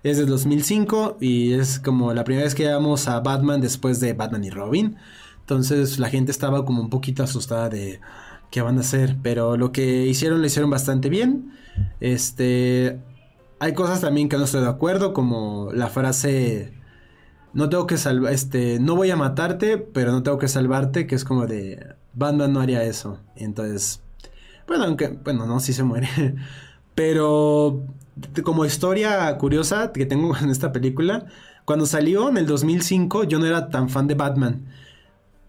[0.03, 4.13] Es de 2005 y es como la primera vez que vamos a Batman después de
[4.13, 4.97] Batman y Robin.
[5.39, 7.99] Entonces la gente estaba como un poquito asustada de
[8.51, 11.51] qué van a hacer, pero lo que hicieron lo hicieron bastante bien.
[11.99, 12.99] Este,
[13.59, 16.73] hay cosas también que no estoy de acuerdo, como la frase
[17.55, 21.15] no tengo que salvar, este, no voy a matarte, pero no tengo que salvarte, que
[21.15, 23.19] es como de, Batman no haría eso.
[23.35, 24.01] Entonces,
[24.67, 26.07] bueno, aunque, bueno, no, sí se muere.
[26.95, 27.83] Pero
[28.43, 31.25] como historia curiosa que tengo en esta película,
[31.65, 34.65] cuando salió en el 2005 yo no era tan fan de Batman.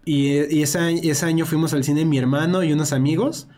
[0.05, 0.29] Y,
[0.61, 3.49] ese, ese, año fuimos al cine mi hermano y unos amigos.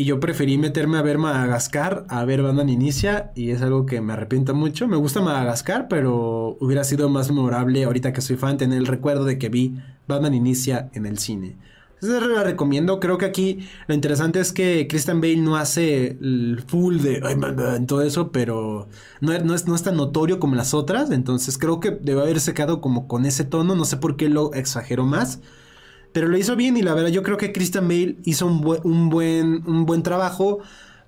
[0.00, 4.00] Y yo preferí meterme a ver Madagascar, a ver Batman Inicia, y es algo que
[4.00, 4.88] me arrepiento mucho.
[4.88, 9.26] Me gusta Madagascar, pero hubiera sido más memorable ahorita que soy fan tener el recuerdo
[9.26, 9.74] de que vi
[10.08, 11.58] Batman Inicia en el cine.
[12.00, 12.98] Entonces la recomiendo.
[12.98, 17.16] Creo que aquí lo interesante es que Christian Bale no hace el full de
[17.76, 18.88] en todo eso, pero
[19.20, 21.10] no, no, es, no tan notorio como las otras.
[21.10, 23.74] Entonces creo que debe haberse quedado como con ese tono.
[23.74, 25.40] No sé por qué lo exageró más.
[26.12, 29.10] Pero lo hizo bien y la verdad yo creo que Christian Bale hizo un, un,
[29.10, 30.58] buen, un buen trabajo,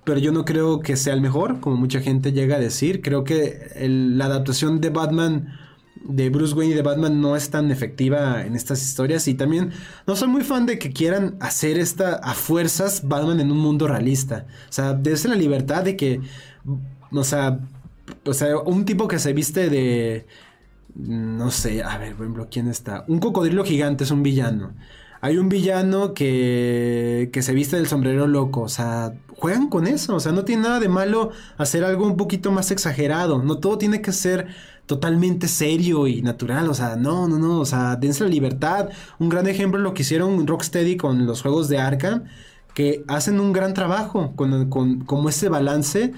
[0.03, 3.01] pero yo no creo que sea el mejor, como mucha gente llega a decir.
[3.01, 5.59] Creo que la adaptación de Batman
[6.03, 9.71] de Bruce Wayne y de Batman no es tan efectiva en estas historias y también
[10.05, 13.87] no soy muy fan de que quieran hacer esta a fuerzas Batman en un mundo
[13.87, 14.45] realista.
[14.69, 16.21] O sea, desde la libertad de que,
[17.11, 17.59] o sea,
[18.25, 20.25] o sea, un tipo que se viste de
[20.95, 23.05] no sé, a ver, por ejemplo, ¿quién está?
[23.07, 24.73] Un cocodrilo gigante es un villano.
[25.21, 30.15] Hay un villano que, que se viste del sombrero loco, o sea, juegan con eso,
[30.15, 33.77] o sea, no tiene nada de malo hacer algo un poquito más exagerado, no todo
[33.77, 34.47] tiene que ser
[34.85, 38.89] totalmente serio y natural, o sea, no, no, no, o sea, dense la libertad.
[39.19, 42.25] Un gran ejemplo es lo que hicieron Rocksteady con los juegos de Arkham,
[42.73, 46.13] que hacen un gran trabajo con, con como ese balance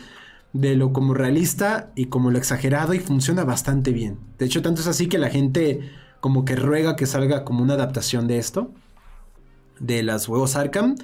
[0.56, 4.18] de lo como realista y como lo exagerado y funciona bastante bien.
[4.40, 5.82] De hecho, tanto es así que la gente
[6.22, 8.72] como que ruega que salga como una adaptación de esto,
[9.82, 10.96] de los juegos Arkham,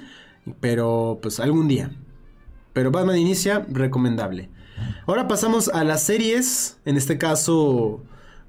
[0.60, 1.90] pero pues algún día.
[2.72, 4.48] Pero Batman Inicia, recomendable.
[5.06, 8.02] Ahora pasamos a las series, en este caso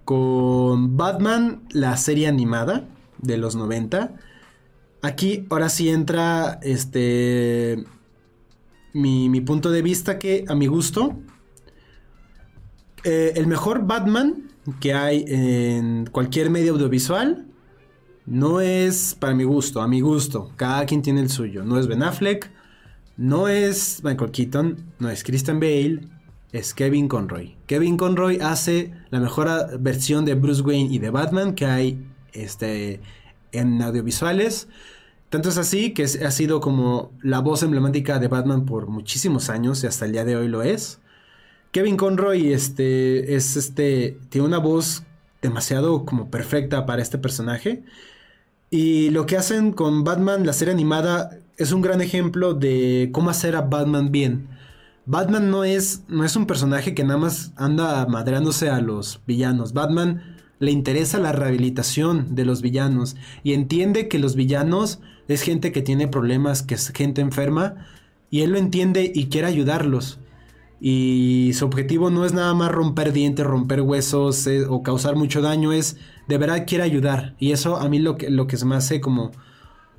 [0.05, 2.87] con Batman, la serie animada
[3.17, 4.13] de los 90.
[5.01, 7.83] Aquí ahora sí entra este
[8.93, 11.17] mi, punto de vista que a mi gusto,
[13.03, 17.47] eh, el mejor Batman que hay en cualquier medio audiovisual
[18.25, 20.51] no es para mi gusto, a mi gusto.
[20.55, 21.63] Cada quien tiene el suyo.
[21.63, 22.49] No es Ben Affleck,
[23.17, 26.07] no es Michael Keaton, no es Christian Bale,
[26.51, 27.57] es Kevin Conroy.
[27.67, 33.01] Kevin Conroy hace la mejor versión de Bruce Wayne y de Batman que hay este,
[33.51, 34.67] en audiovisuales.
[35.33, 39.83] Tanto es así que ha sido como la voz emblemática de Batman por muchísimos años
[39.83, 40.99] y hasta el día de hoy lo es.
[41.71, 45.01] Kevin Conroy este, es este, tiene una voz
[45.41, 47.81] demasiado como perfecta para este personaje.
[48.69, 53.31] Y lo que hacen con Batman, la serie animada, es un gran ejemplo de cómo
[53.31, 54.47] hacer a Batman bien.
[55.07, 59.73] Batman no es, no es un personaje que nada más anda madreándose a los villanos.
[59.73, 60.32] Batman
[60.63, 65.81] le interesa la rehabilitación de los villanos y entiende que los villanos es gente que
[65.81, 67.87] tiene problemas, que es gente enferma,
[68.29, 70.19] y él lo entiende y quiere ayudarlos.
[70.79, 75.41] Y su objetivo no es nada más romper dientes, romper huesos eh, o causar mucho
[75.41, 75.97] daño, es
[76.27, 77.35] de verdad quiere ayudar.
[77.39, 79.31] Y eso a mí lo que, lo que se me hace como,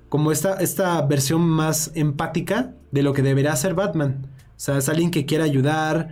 [0.08, 4.26] como esta, esta versión más empática de lo que debería ser Batman.
[4.56, 6.08] O sea, es alguien que quiere ayudar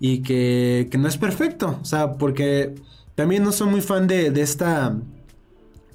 [0.00, 1.78] y que, que no es perfecto.
[1.82, 2.74] O sea, porque
[3.16, 4.96] también no soy muy fan de, de esta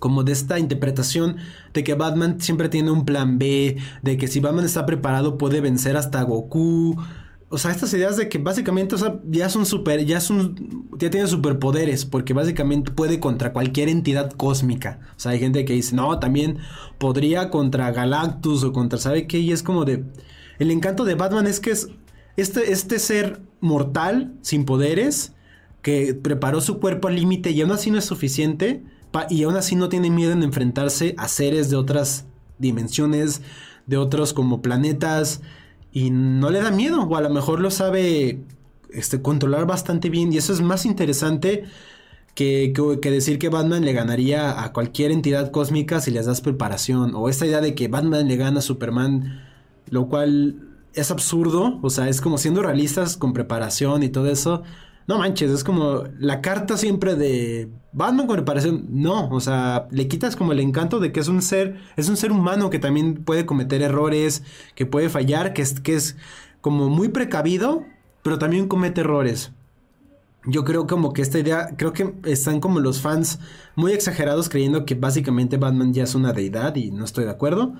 [0.02, 1.38] como de esta interpretación
[1.74, 5.62] de que Batman siempre tiene un plan B, de que si Batman está preparado puede
[5.62, 6.98] vencer hasta Goku.
[7.50, 8.96] O sea, estas ideas de que básicamente,
[9.30, 15.02] ya son super, ya son, ya tienen superpoderes, porque básicamente puede contra cualquier entidad cósmica.
[15.16, 16.58] O sea, hay gente que dice, no, también
[16.98, 19.38] podría contra Galactus o contra, ¿sabe qué?
[19.38, 20.04] Y es como de,
[20.58, 21.90] el encanto de Batman es que es
[22.38, 25.34] este, este ser mortal, sin poderes,
[25.82, 28.84] que preparó su cuerpo al límite y aún así no es suficiente
[29.30, 32.26] y aún así no tiene miedo en enfrentarse a seres de otras
[32.60, 33.41] dimensiones,
[33.88, 35.41] de otros como planetas,
[35.91, 38.39] y no le da miedo, o a lo mejor lo sabe
[38.91, 41.65] este, controlar bastante bien, y eso es más interesante
[42.36, 47.13] que, que, decir que Batman le ganaría a cualquier entidad cósmica si les das preparación,
[47.15, 49.41] o esta idea de que Batman le gana a Superman,
[49.89, 54.63] lo cual es absurdo, o sea, es como siendo realistas con preparación y todo eso
[55.08, 58.86] no manches, es como la carta siempre de Batman con reparación.
[58.90, 62.18] No, o sea, le quitas como el encanto de que es un ser, es un
[62.18, 64.44] ser humano que también puede cometer errores,
[64.76, 66.18] que puede fallar, que es, que es
[66.62, 67.86] como muy precavido,
[68.24, 69.52] pero también comete errores.
[70.46, 73.40] Yo creo como que esta idea, creo que están como los fans
[73.76, 77.74] muy exagerados creyendo que básicamente Batman ya es una deidad y no estoy de acuerdo.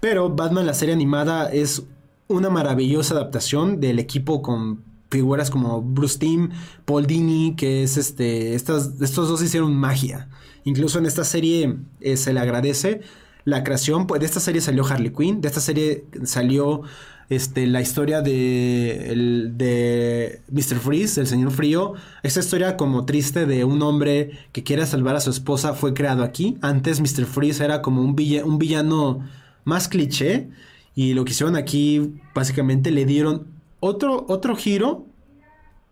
[0.00, 1.82] Pero Batman, la serie animada, es
[2.28, 6.50] una maravillosa adaptación del equipo con figuras como Bruce Timm,
[6.84, 10.28] Paul Dini, que es este, estas, estos dos hicieron magia.
[10.64, 13.00] Incluso en esta serie eh, se le agradece
[13.44, 16.82] la creación, pues de esta serie salió Harley Quinn, de esta serie salió
[17.28, 20.78] este, la historia de, el, de Mr.
[20.78, 21.94] Freeze, el señor frío.
[22.22, 26.22] Esa historia como triste de un hombre que quiere salvar a su esposa fue creado
[26.22, 26.58] aquí.
[26.60, 27.24] Antes Mr.
[27.24, 29.20] Freeze era como un villano
[29.64, 30.48] más cliché.
[30.94, 35.06] Y lo que hicieron aquí, básicamente le dieron otro, otro giro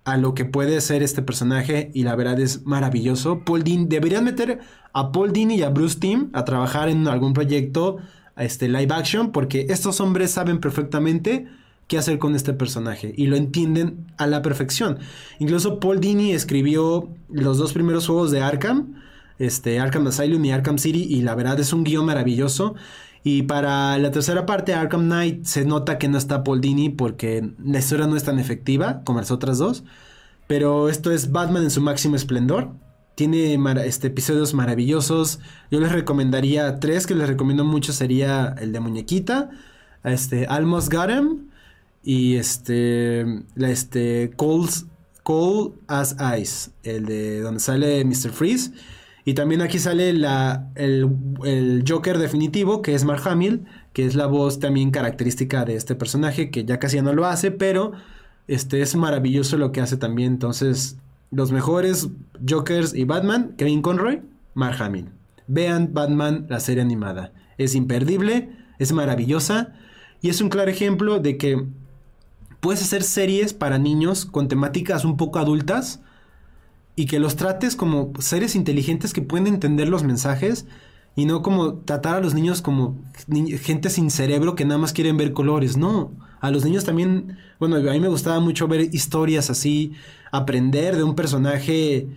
[0.05, 3.41] a lo que puede ser este personaje y la verdad es maravilloso.
[3.45, 4.61] Paul Dean, deberían meter
[4.93, 7.99] a Paul Dini y a Bruce Timm a trabajar en algún proyecto
[8.37, 11.47] este, live action porque estos hombres saben perfectamente
[11.89, 14.99] qué hacer con este personaje y lo entienden a la perfección.
[15.39, 18.95] Incluso Paul Dini escribió los dos primeros juegos de Arkham
[19.39, 22.75] este, Arkham Asylum y Arkham City y la verdad es un guion maravilloso.
[23.27, 27.53] Y para la tercera parte, Arkham Knight, se nota que no está Paul Dini porque
[27.65, 29.83] la historia no es tan efectiva como las otras dos.
[30.47, 32.73] Pero esto es Batman en su máximo esplendor.
[33.15, 35.41] Tiene este, episodios maravillosos.
[35.71, 37.95] Yo les recomendaría tres que les recomiendo mucho.
[37.95, 39.49] Sería el de Muñequita,
[40.05, 41.47] este, Almost Him
[42.03, 43.25] y este,
[43.57, 48.33] este, Cold as Ice, el de donde sale Mr.
[48.33, 48.73] Freeze.
[49.25, 54.27] Y también aquí sale la, el, Joker definitivo, que es Mark Hamill, que es la
[54.27, 57.93] voz también característica de este personaje, que ya casi ya no lo hace, pero
[58.49, 60.35] este, es maravilloso lo que hace también.
[60.35, 60.99] Entonces,
[61.31, 62.09] los mejores
[62.47, 65.09] Jokers y Batman, Kevin Conroy, Mark Hamill.
[65.47, 67.33] Vean Batman, la serie animada.
[67.57, 69.73] Es imperdible, es maravillosa
[70.21, 71.67] y es un claro ejemplo de que
[72.61, 76.01] puedes hacer series para niños con temáticas un poco adultas
[76.97, 80.67] y que los trates como seres inteligentes que pueden entender los mensajes
[81.17, 82.97] y no como tratar a los niños como
[83.63, 85.77] gente sin cerebro que nada más quieren ver colores.
[85.77, 89.93] No, a los niños también, bueno, a mí me gustaba mucho ver historias así,
[90.33, 92.09] aprender de un personaje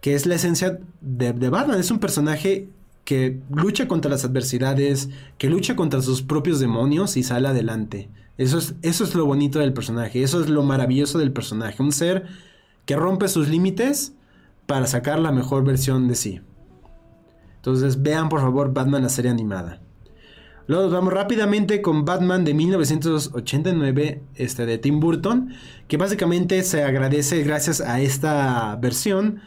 [0.00, 1.80] que es la esencia de, de Batman.
[1.80, 2.68] Es un personaje
[3.04, 8.08] que lucha contra las adversidades, que lucha contra sus propios demonios y sale adelante.
[8.38, 11.82] Eso es, eso es lo bonito del personaje, eso es lo maravilloso del personaje.
[11.82, 12.26] Un ser
[12.84, 14.14] que rompe sus límites
[14.66, 16.40] para sacar la mejor versión de sí.
[17.56, 19.80] Entonces vean por favor Batman la serie animada.
[20.66, 25.52] Luego nos vamos rápidamente con Batman de 1989, este de Tim Burton,
[25.88, 29.40] que básicamente se agradece gracias a esta versión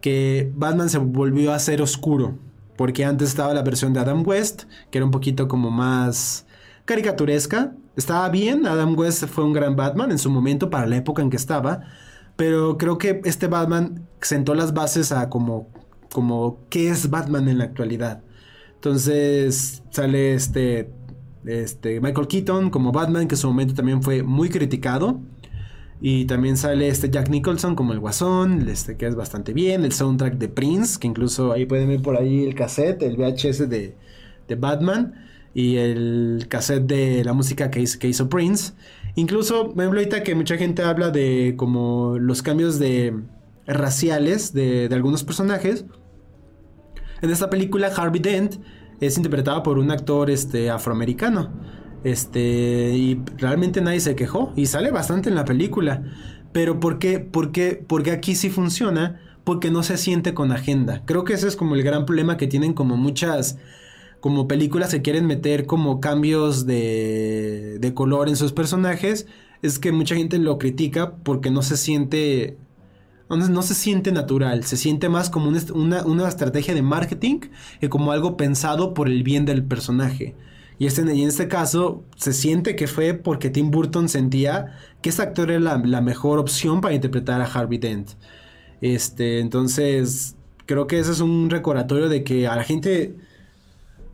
[0.00, 2.38] que Batman se volvió a ser oscuro,
[2.76, 6.46] porque antes estaba la versión de Adam West, que era un poquito como más
[6.84, 7.72] caricaturesca.
[7.96, 11.30] Estaba bien, Adam West fue un gran Batman en su momento para la época en
[11.30, 11.80] que estaba,
[12.38, 15.66] pero creo que este Batman sentó las bases a como,
[16.12, 18.22] como qué es Batman en la actualidad.
[18.76, 20.88] Entonces sale este,
[21.44, 25.20] este Michael Keaton como Batman, que en su momento también fue muy criticado.
[26.00, 29.84] Y también sale este Jack Nicholson como el Guasón, este que es bastante bien.
[29.84, 33.68] El soundtrack de Prince, que incluso ahí pueden ver por ahí el cassette, el VHS
[33.68, 33.96] de,
[34.46, 35.26] de Batman.
[35.54, 38.74] Y el cassette de la música que que hizo Prince.
[39.18, 43.20] Incluso, me ahorita que mucha gente habla de como los cambios de
[43.66, 45.86] raciales de, algunos personajes.
[47.20, 48.58] En esta película, Harvey Dent
[49.00, 51.50] es interpretado por un actor este, afroamericano.
[52.04, 54.52] Este, y realmente nadie se quejó.
[54.54, 56.04] Y sale bastante en la película.
[56.52, 57.18] Pero ¿por qué?
[57.18, 57.84] ¿Por qué?
[57.88, 59.20] Porque aquí sí funciona.
[59.42, 61.02] Porque no se siente con agenda.
[61.06, 63.58] Creo que ese es como el gran problema que tienen como muchas
[64.20, 69.26] como películas que quieren meter como cambios de, de color en sus personajes,
[69.62, 72.56] es que mucha gente lo critica porque no se siente
[73.36, 77.40] no, se siente natural, se siente más como una, una, estrategia de marketing
[77.80, 80.34] que como algo pensado por el bien del personaje.
[80.78, 85.22] Y, este, en este caso se siente que fue porque Tim Burton sentía que este
[85.22, 88.12] actor era la, la, mejor opción para interpretar a Harvey Dent.
[88.80, 93.16] Este, entonces, creo que ese es un recordatorio de que a la gente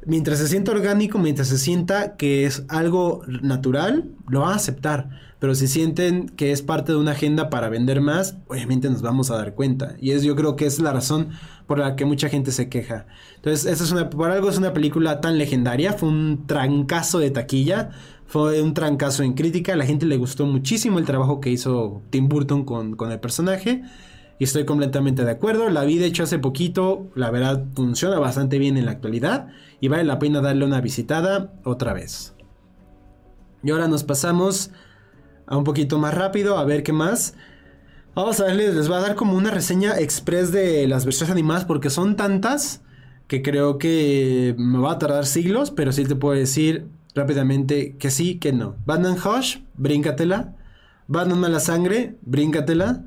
[0.06, 5.10] mientras se sienta orgánico, mientras se sienta que es algo natural, lo van a aceptar.
[5.38, 9.30] Pero si sienten que es parte de una agenda para vender más, obviamente nos vamos
[9.30, 9.94] a dar cuenta.
[10.00, 11.28] Y es, yo creo que es la razón
[11.66, 13.06] por la que mucha gente se queja.
[13.36, 15.92] Entonces, esta es una, por algo es una película tan legendaria.
[15.92, 17.90] Fue un trancazo de taquilla.
[18.26, 19.74] Fue un trancazo en crítica.
[19.74, 23.20] A la gente le gustó muchísimo el trabajo que hizo Tim Burton con, con el
[23.20, 23.82] personaje.
[24.38, 25.70] Y estoy completamente de acuerdo.
[25.70, 27.10] La vi de hecho hace poquito.
[27.14, 29.48] La verdad funciona bastante bien en la actualidad.
[29.80, 32.34] Y vale la pena darle una visitada otra vez.
[33.62, 34.70] Y ahora nos pasamos
[35.46, 36.58] a un poquito más rápido.
[36.58, 37.34] A ver qué más.
[38.14, 41.64] Vamos a verles, les voy a dar como una reseña express de las versiones animadas.
[41.64, 42.82] Porque son tantas
[43.28, 45.70] que creo que me va a tardar siglos.
[45.70, 48.74] Pero sí te puedo decir rápidamente que sí, que no.
[48.84, 50.56] Batman Hush, bríncatela.
[51.06, 53.04] Batman Mala Sangre, bríncatela.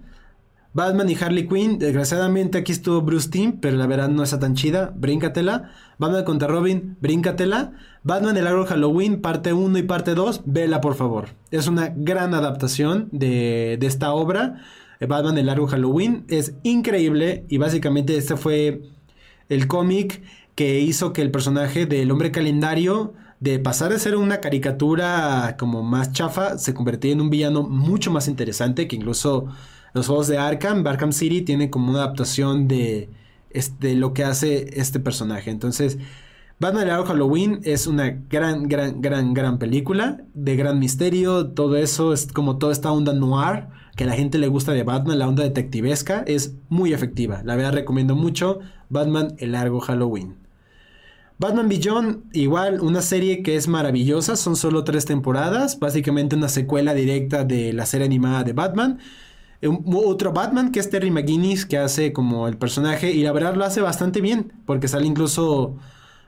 [0.78, 4.54] Batman y Harley Quinn, desgraciadamente aquí estuvo Bruce Timm, pero la verdad no está tan
[4.54, 5.72] chida, bríncatela.
[5.98, 7.74] Batman contra Robin, bríncatela.
[8.04, 11.30] Batman el árbol Halloween, parte 1 y parte 2, vela por favor.
[11.50, 14.62] Es una gran adaptación de, de esta obra.
[15.02, 18.84] Batman el árbol Halloween es increíble y básicamente este fue
[19.50, 20.22] el cómic
[20.54, 25.82] que hizo que el personaje del hombre calendario de pasar de ser una caricatura como
[25.82, 29.48] más chafa se convirtiera en un villano mucho más interesante que incluso
[29.98, 33.10] los juegos de Arkham, Arkham City, tienen como una adaptación de,
[33.50, 35.50] este, lo que hace este personaje.
[35.50, 35.98] Entonces,
[36.60, 41.48] Batman el Halloween es una gran, gran, gran, gran película de gran misterio.
[41.48, 44.84] Todo eso es como toda esta onda noir que a la gente le gusta de
[44.84, 47.42] Batman, la onda detectivesca, es muy efectiva.
[47.44, 50.36] La verdad recomiendo mucho Batman El Largo Halloween.
[51.40, 56.96] Batman Beyond, igual una serie que es maravillosa, son solo tres temporadas, básicamente una secuela
[56.96, 59.00] directa de la serie animada de Batman.
[59.64, 63.66] Otro Batman que es Terry McGuinness que hace como el personaje y la verdad lo
[63.66, 65.76] hace bastante bien porque sale incluso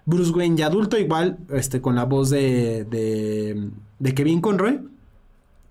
[0.05, 3.69] Bruce Wayne ya adulto igual este con la voz de, de,
[3.99, 4.80] de Kevin Conroy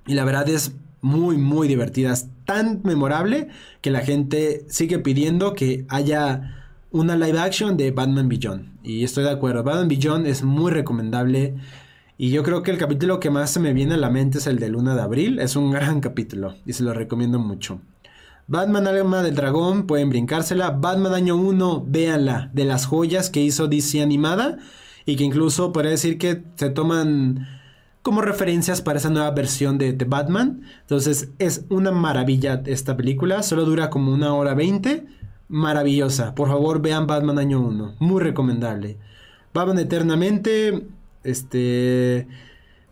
[0.06, 3.48] y la verdad es muy muy divertida, es tan memorable
[3.80, 6.54] que la gente sigue pidiendo que haya
[6.90, 8.78] una live action de Batman Beyond.
[8.82, 11.54] Y estoy de acuerdo, Batman Beyond es muy recomendable.
[12.20, 14.48] Y yo creo que el capítulo que más se me viene a la mente es
[14.48, 15.38] el de Luna de Abril.
[15.38, 17.80] Es un gran capítulo y se lo recomiendo mucho.
[18.48, 20.70] Batman Alma del Dragón, pueden brincársela.
[20.70, 24.58] Batman Año 1, véanla, de las joyas que hizo DC animada.
[25.06, 27.46] Y que incluso podría decir que se toman
[28.02, 30.62] como referencias para esa nueva versión de, de Batman.
[30.80, 33.44] Entonces es una maravilla esta película.
[33.44, 35.06] Solo dura como una hora veinte
[35.46, 36.34] maravillosa.
[36.34, 37.94] Por favor, vean Batman Año 1.
[38.00, 38.98] Muy recomendable.
[39.54, 40.97] Batman Eternamente.
[41.24, 42.26] Este.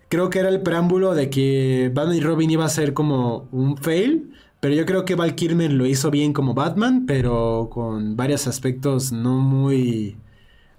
[0.09, 3.77] Creo que era el preámbulo de que Batman y Robin iba a ser como un
[3.77, 4.33] fail.
[4.61, 9.13] Pero yo creo que Val Kilmer lo hizo bien como Batman, pero con varios aspectos
[9.13, 10.17] no muy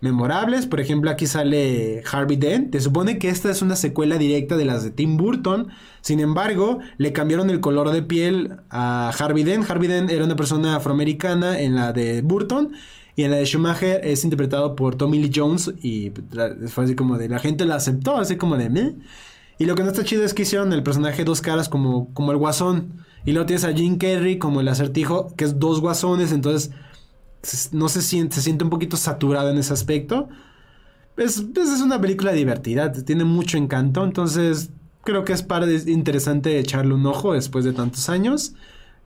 [0.01, 0.65] memorables.
[0.65, 2.73] Por ejemplo, aquí sale Harvey Dent.
[2.73, 5.69] Se supone que esta es una secuela directa de las de Tim Burton.
[6.01, 9.69] Sin embargo, le cambiaron el color de piel a Harvey Dent.
[9.69, 12.73] Harvey Dent era una persona afroamericana en la de Burton.
[13.17, 15.73] Y en la de Schumacher es interpretado por Tommy Lee Jones.
[15.81, 16.13] Y
[16.67, 18.95] fue así como de la gente la aceptó, así como de meh.
[19.57, 22.31] Y lo que no está chido es que hicieron el personaje dos caras como, como
[22.31, 23.03] el guasón.
[23.25, 26.31] Y luego tienes a Jim Carrey como el acertijo, que es dos guasones.
[26.31, 26.71] Entonces
[27.71, 30.29] no se siente, se siente un poquito saturado en ese aspecto.
[31.17, 34.69] Es, pues, es una película divertida, tiene mucho encanto, entonces
[35.03, 38.53] creo que es para interesante echarle un ojo después de tantos años.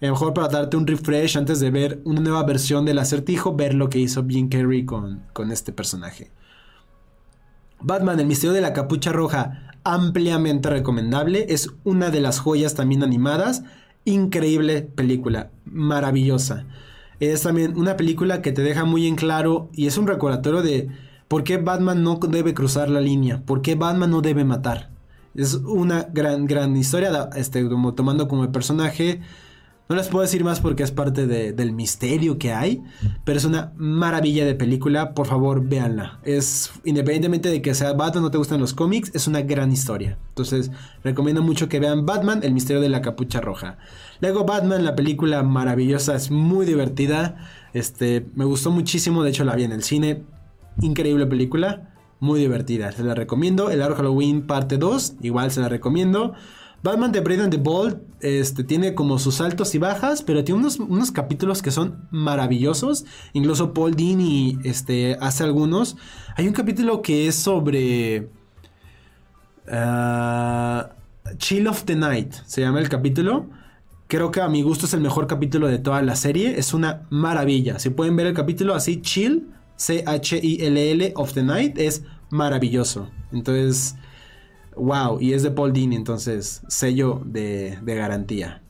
[0.02, 3.56] A lo mejor para darte un refresh antes de ver una nueva versión del acertijo,
[3.56, 6.32] ver lo que hizo Jim Carrey con, con este personaje.
[7.80, 11.45] Batman, el misterio de la capucha roja, ampliamente recomendable.
[11.49, 13.64] Es una de las joyas también animadas.
[14.06, 16.66] Increíble película, maravillosa
[17.22, 20.89] es también una película que te deja muy en claro y es un recordatorio de
[21.28, 24.89] por qué Batman no debe cruzar la línea, por qué Batman no debe matar.
[25.36, 27.64] Es una gran, gran historia, este,
[27.95, 29.22] tomando como personaje
[29.92, 32.82] no les puedo decir más porque es parte del misterio que hay,
[33.26, 35.14] pero es una maravilla de película.
[35.14, 36.22] Por favor, véanla.
[36.24, 40.18] Es independientemente de que sea Batman, no te gustan los cómics, es una gran historia.
[40.30, 40.72] Entonces,
[41.04, 43.80] recomiendo mucho que vean Batman, el misterio de la capucha roja.
[44.22, 47.36] Luego Batman, la película maravillosa, es muy divertida.
[47.74, 50.24] Este, me gustó muchísimo, de hecho la vi en el cine.
[50.80, 52.94] Increíble película, muy divertida.
[52.94, 53.70] Se la recomiendo.
[53.70, 56.34] El Aro Halloween parte 2, igual se la recomiendo.
[56.84, 61.11] Batman de Brandon the Bold este, tiene como sus altos y bajas, pero tiene unos,
[61.11, 63.05] capítulos que son maravillosos.
[63.34, 65.97] Incluso Paul Dini este, hace algunos.
[66.36, 68.29] Hay un capítulo que es sobre...
[69.67, 70.82] Uh,
[71.38, 73.45] Chill of the Night, se llama el capítulo.
[74.07, 76.59] Creo que a mi gusto es el mejor capítulo de toda la serie.
[76.59, 77.79] Es una maravilla.
[77.79, 83.09] Si pueden ver el capítulo así, Chill, C-H-I-L-L of the Night, es maravilloso.
[83.32, 83.95] Entonces,
[84.76, 88.61] Wow, y es de Paul Dini, entonces sello de, garantía.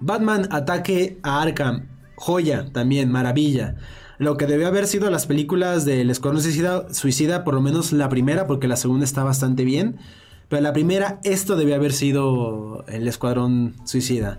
[0.00, 1.86] Batman ataque a Arkham,
[2.16, 3.76] joya también, maravilla.
[4.18, 8.08] Lo que debe haber sido las películas del Escuadrón suicida, suicida, por lo menos la
[8.08, 9.98] primera, porque la segunda está bastante bien.
[10.48, 14.38] Pero la primera, esto debe haber sido el Escuadrón Suicida.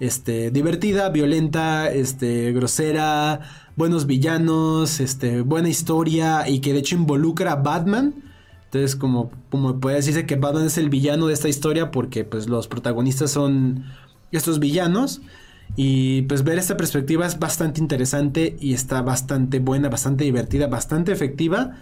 [0.00, 3.40] Este, divertida, violenta, este, grosera,
[3.76, 8.14] buenos villanos, este, buena historia y que de hecho involucra a Batman
[8.72, 12.48] entonces, como, como puede decirse que Batman es el villano de esta historia porque pues
[12.48, 13.84] los protagonistas son
[14.30, 15.22] estos villanos.
[15.74, 21.10] Y pues ver esta perspectiva es bastante interesante y está bastante buena, bastante divertida, bastante
[21.10, 21.78] efectiva.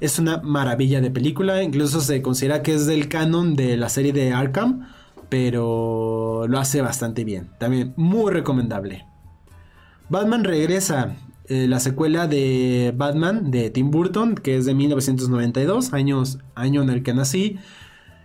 [0.00, 4.12] Es una maravilla de película, incluso se considera que es del canon de la serie
[4.12, 4.86] de Arkham,
[5.28, 7.50] pero lo hace bastante bien.
[7.58, 9.06] También muy recomendable.
[10.08, 11.16] Batman regresa
[11.48, 16.90] eh, la secuela de Batman de Tim Burton, que es de 1992, años, año en
[16.90, 17.58] el que nací.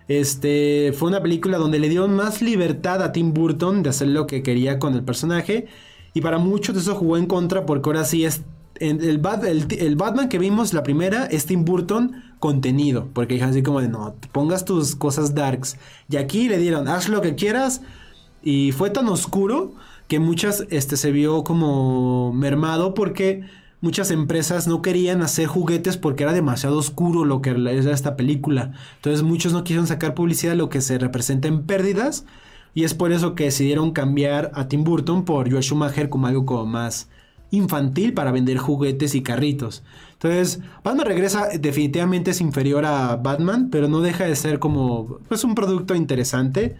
[0.07, 4.27] Este fue una película donde le dio más libertad a Tim Burton de hacer lo
[4.27, 5.67] que quería con el personaje.
[6.13, 8.41] Y para muchos eso jugó en contra porque ahora sí es
[8.79, 13.07] el, el, Batman que vimos la primera es Tim Burton contenido.
[13.13, 15.77] Porque dijeron así como de no, pongas tus cosas darks.
[16.09, 17.81] Y aquí le dieron, haz lo que quieras.
[18.41, 19.73] Y fue tan oscuro
[20.13, 23.45] que muchas este, se vio como mermado porque
[23.81, 28.73] muchas empresas no querían hacer juguetes porque era demasiado oscuro lo que era esta película.
[28.97, 32.27] Entonces muchos no quisieron sacar publicidad lo que se representa en pérdidas.
[32.75, 36.45] Y es por eso que decidieron cambiar a Tim Burton por Joel Schumacher como algo
[36.45, 37.09] como más
[37.49, 39.81] infantil para vender juguetes y carritos.
[40.11, 45.43] Entonces, Batman regresa definitivamente es inferior a Batman, pero no deja de ser como pues
[45.43, 46.75] un producto interesante.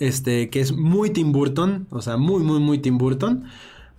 [0.00, 3.44] Este, que es muy Tim Burton, o sea, muy, muy, muy Tim Burton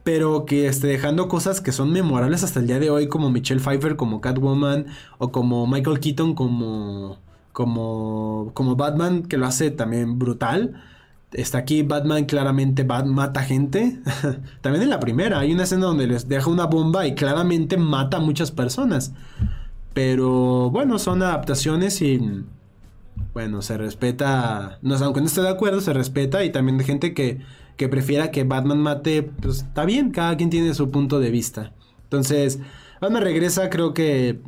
[0.03, 3.61] pero que esté dejando cosas que son memorables hasta el día de hoy, como Michelle
[3.61, 4.87] Pfeiffer, como Catwoman,
[5.17, 7.19] o como Michael Keaton, como,
[7.51, 10.81] como, como Batman, que lo hace también brutal.
[11.31, 13.99] Está aquí Batman claramente mata gente.
[14.61, 18.17] también en la primera hay una escena donde les deja una bomba y claramente mata
[18.17, 19.13] a muchas personas.
[19.93, 22.43] Pero bueno, son adaptaciones y
[23.33, 27.13] bueno, se respeta, no, aunque no esté de acuerdo, se respeta y también de gente
[27.13, 27.39] que,
[27.77, 31.73] que prefiera que Batman mate, pues está bien, cada quien tiene su punto de vista.
[32.03, 32.59] Entonces,
[32.99, 34.41] Batman regresa, creo que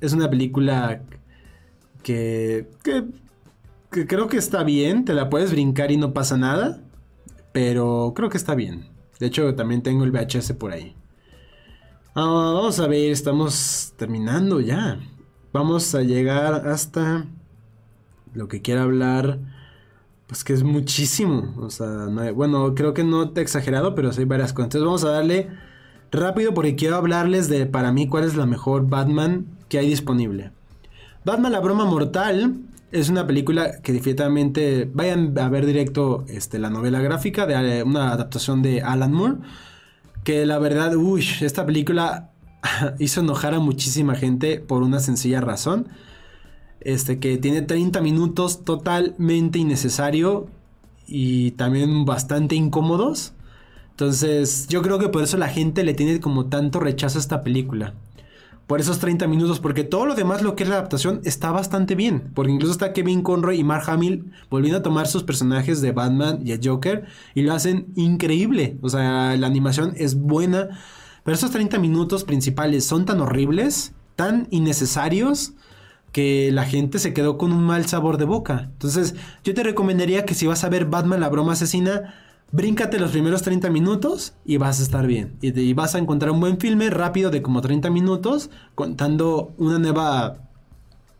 [0.00, 1.02] es una película
[2.02, 6.80] que, que creo que está bien, te la puedes brincar y no pasa nada,
[7.52, 8.88] pero creo que está bien.
[9.18, 10.94] De hecho, también tengo el VHS por ahí.
[12.14, 15.00] Ah, vamos a ver, estamos terminando ya.
[15.52, 17.26] Vamos a llegar hasta
[18.38, 19.38] lo que quiera hablar,
[20.28, 21.54] pues que es muchísimo.
[21.58, 24.66] O sea, bueno, creo que no te he exagerado, pero sí hay varias cosas.
[24.66, 25.48] Entonces vamos a darle
[26.12, 30.52] rápido porque quiero hablarles de para mí cuál es la mejor Batman que hay disponible.
[31.24, 32.54] Batman la broma mortal
[32.92, 37.82] es una película que definitivamente vayan a ver directo este, la novela gráfica de eh,
[37.82, 39.34] una adaptación de Alan Moore.
[40.22, 42.30] Que la verdad, uy, esta película
[42.98, 45.88] hizo enojar a muchísima gente por una sencilla razón.
[46.80, 50.48] Este que tiene 30 minutos totalmente innecesario
[51.06, 53.32] y también bastante incómodos.
[53.90, 57.42] Entonces, yo creo que por eso la gente le tiene como tanto rechazo a esta
[57.42, 57.94] película
[58.68, 61.94] por esos 30 minutos, porque todo lo demás, lo que es la adaptación, está bastante
[61.94, 62.30] bien.
[62.34, 66.40] Porque incluso está Kevin Conroy y Mark Hamill volviendo a tomar sus personajes de Batman
[66.44, 68.78] y el Joker y lo hacen increíble.
[68.82, 70.68] O sea, la animación es buena,
[71.24, 75.54] pero esos 30 minutos principales son tan horribles, tan innecesarios,
[76.12, 78.70] que la gente se quedó con un mal sabor de boca.
[78.72, 82.14] Entonces, yo te recomendaría que si vas a ver Batman la broma asesina,
[82.50, 85.36] Bríncate los primeros 30 minutos y vas a estar bien.
[85.42, 90.38] Y, vas a encontrar un buen filme rápido de como 30 minutos contando una nueva...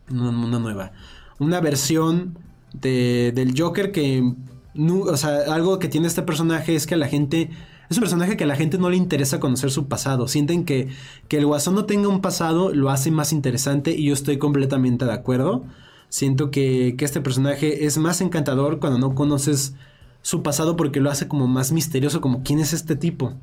[0.09, 0.91] una nueva.
[1.37, 2.39] Una versión
[2.73, 4.33] de, del Joker que...
[4.75, 7.51] o sea, algo que tiene este personaje es que la gente...
[7.89, 10.27] Es un personaje que a la gente no le interesa conocer su pasado.
[10.27, 10.89] Sienten que,
[11.27, 15.05] que el guasón no tenga un pasado lo hace más interesante y yo estoy completamente
[15.05, 15.63] de acuerdo.
[16.07, 19.73] Siento que, que este personaje es más encantador cuando no conoces
[20.21, 23.33] su pasado porque lo hace como más misterioso, como quién es este tipo.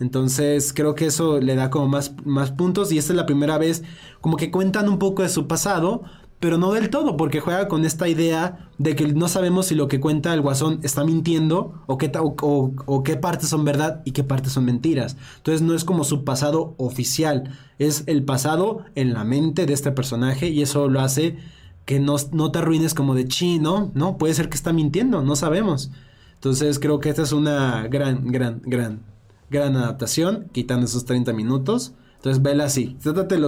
[0.00, 3.58] Entonces creo que eso le da como más, más puntos y esta es la primera
[3.58, 3.84] vez
[4.20, 6.02] como que cuentan un poco de su pasado,
[6.44, 9.88] pero no del todo, porque juega con esta idea de que no sabemos si lo
[9.88, 14.24] que cuenta el guasón está mintiendo o qué, o, qué partes son verdad y qué
[14.24, 15.16] partes son mentiras.
[15.38, 19.90] Entonces no es como su pasado oficial, es el pasado en la mente de este
[19.90, 21.38] personaje y eso lo hace
[21.86, 23.90] que no, no te arruines como de chi, ¿no?
[23.94, 25.92] No, puede ser que está mintiendo, no sabemos.
[26.34, 29.00] Entonces creo que esta es una gran, gran, gran,
[29.48, 31.94] gran adaptación, quitando esos 30 minutos.
[32.16, 32.98] Entonces vela así.
[33.02, 33.38] Trátate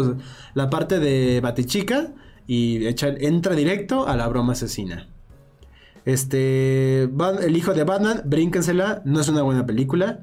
[0.55, 2.15] la parte de Batichica
[2.47, 5.09] y entra directo a la broma asesina.
[6.05, 10.21] Este, el hijo de Batman, brínquensela, no es una buena película.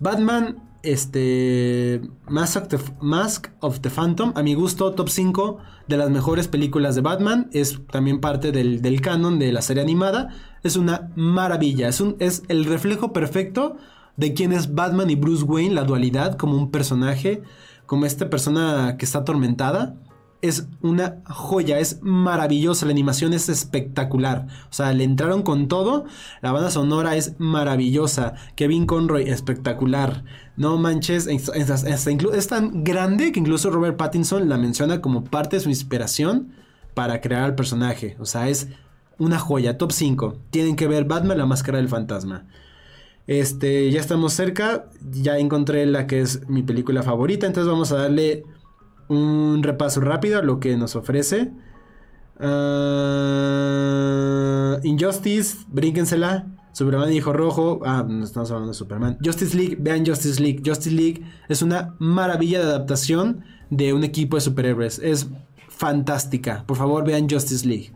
[0.00, 6.94] Batman, este, Mask of, the, Phantom, a mi gusto, top 5 de las mejores películas
[6.94, 7.50] de Batman.
[7.52, 10.30] Es también parte del, del canon de la serie animada
[10.62, 11.88] es una maravilla.
[11.88, 13.76] Es, un, es el reflejo perfecto
[14.16, 17.42] de quién es Batman y Bruce Wayne, la dualidad como un personaje,
[17.86, 19.96] como esta persona que está atormentada.
[20.40, 24.46] Es una joya, es maravillosa, la animación es espectacular.
[24.70, 26.04] O sea, le entraron con todo,
[26.42, 30.24] la banda sonora es maravillosa, Kevin Conroy espectacular.
[30.56, 35.68] No manches, es tan grande que incluso Robert Pattinson la menciona como parte de su
[35.70, 36.52] inspiración
[36.94, 38.16] para crear al personaje.
[38.18, 38.68] O sea, es
[39.18, 40.36] una joya, top 5.
[40.50, 42.46] Tienen que ver Batman, la máscara del fantasma.
[43.28, 47.96] Este, ya estamos cerca, ya encontré la que es mi película favorita, entonces vamos a
[47.98, 48.44] darle
[49.08, 51.52] un repaso rápido a lo que nos ofrece.
[52.38, 53.58] Ah,
[54.84, 56.46] Injustice, brínquensela.
[56.72, 57.80] Superman Hijo Rojo.
[57.84, 59.18] Ah, no estamos hablando de Superman.
[59.24, 60.62] Justice League, vean Justice League.
[60.64, 65.00] Justice League es una maravilla de adaptación de un equipo de superhéroes.
[65.00, 65.28] Es
[65.68, 66.62] fantástica.
[66.66, 67.92] Por favor, vean Justice League.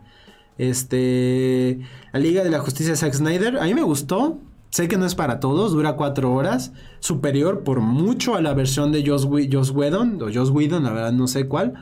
[0.57, 1.79] Este.
[2.11, 3.57] La Liga de la Justicia de Zack Snyder.
[3.57, 4.39] A mí me gustó.
[4.73, 6.71] Sé que no es para todos, dura cuatro horas.
[6.99, 10.19] Superior por mucho a la versión de Joss, Whedon.
[10.19, 11.75] O Joss Whedon, la verdad no sé cuál.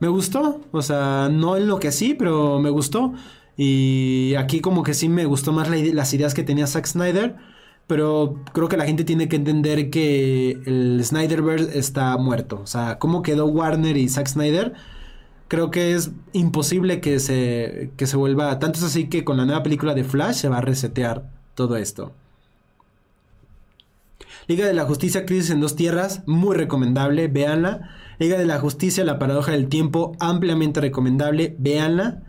[0.00, 0.60] Me gustó.
[0.70, 3.14] O sea, no en lo que sí, pero me gustó.
[3.56, 7.36] Y aquí como que sí me gustó más las ideas que tenía Zack Snyder.
[7.86, 12.60] pero creo que la gente tiene que entender que el Snyderverse está muerto.
[12.62, 14.74] O sea, cómo quedó Warner y Zack Snyder,
[15.48, 18.58] creo que es imposible que se, que se vuelva.
[18.58, 21.76] Tanto es así que con la nueva película de Flash se va a resetear todo
[21.78, 22.12] esto.
[24.48, 27.90] Liga de la Justicia, Crisis en dos Tierras, muy recomendable, véanla.
[28.20, 32.22] Liga de la Justicia, La Paradoja del Tiempo, ampliamente recomendable, véanla.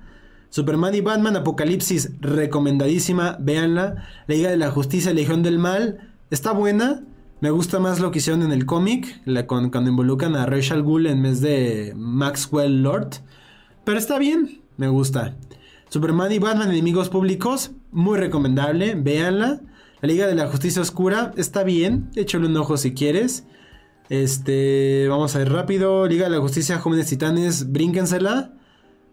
[0.50, 4.08] Superman y Batman Apocalipsis, recomendadísima, véanla.
[4.26, 7.04] La Liga de la Justicia, Legión del Mal, está buena.
[7.40, 11.22] Me gusta más lo que hicieron en el cómic, cuando involucran a Rachel Gould en
[11.22, 13.10] vez de Maxwell Lord.
[13.84, 15.36] Pero está bien, me gusta.
[15.90, 19.62] Superman y Batman Enemigos Públicos, muy recomendable, véanla.
[20.02, 23.46] La Liga de la Justicia Oscura, está bien, échale un ojo si quieres.
[24.10, 26.08] Este, vamos a ver rápido.
[26.08, 28.54] Liga de la Justicia, Jóvenes Titanes, brínquensela.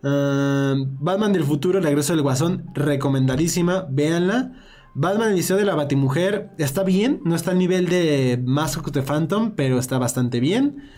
[0.03, 4.53] Batman del futuro, regreso del guasón, recomendadísima, véanla.
[4.93, 8.93] Batman el liceo de la Batimujer está bien, no está a nivel de Mask of
[8.93, 10.91] the Phantom, pero está bastante bien.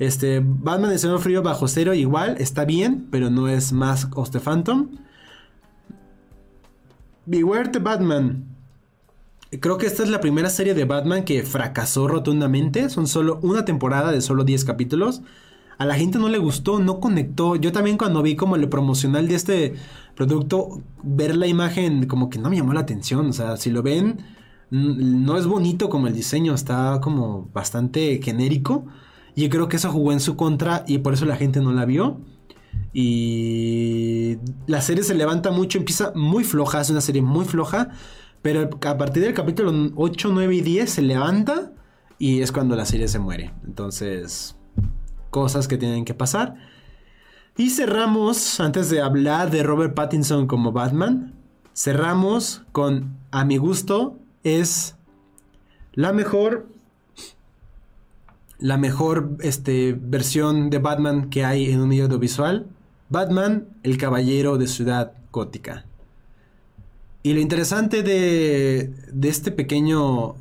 [0.00, 4.30] Este, Batman el Señor Frío bajo cero igual, está bien, pero no es Mask of
[4.30, 4.90] the Phantom.
[7.24, 8.57] Beware the Batman.
[9.60, 12.90] Creo que esta es la primera serie de Batman que fracasó rotundamente.
[12.90, 15.22] Son solo una temporada de solo 10 capítulos
[15.78, 17.54] a la gente no le gustó, no conectó.
[17.54, 19.74] Yo también cuando vi como el promocional de este
[20.16, 23.28] producto, ver la imagen como que no me llamó la atención.
[23.28, 24.18] O sea, si lo ven,
[24.70, 28.86] no es bonito como el diseño, está como bastante genérico.
[29.36, 31.84] Y creo que eso jugó en su contra y por eso la gente no la
[31.84, 32.20] vio.
[32.92, 37.90] Y la serie se levanta mucho, empieza muy floja, es una serie muy floja.
[38.42, 41.72] Pero a partir del capítulo 8, 9 y 10 se levanta
[42.18, 43.52] y es cuando la serie se muere.
[43.64, 44.56] Entonces,
[45.30, 46.54] cosas que tienen que pasar.
[47.56, 51.34] Y cerramos, antes de hablar de Robert Pattinson como Batman,
[51.74, 54.96] cerramos con, a mi gusto, es
[55.92, 56.68] la mejor,
[58.58, 62.68] la mejor este, versión de Batman que hay en un audiovisual.
[63.08, 65.87] Batman, el caballero de Ciudad Gótica.
[67.22, 70.36] Y lo interesante de, de este pequeño,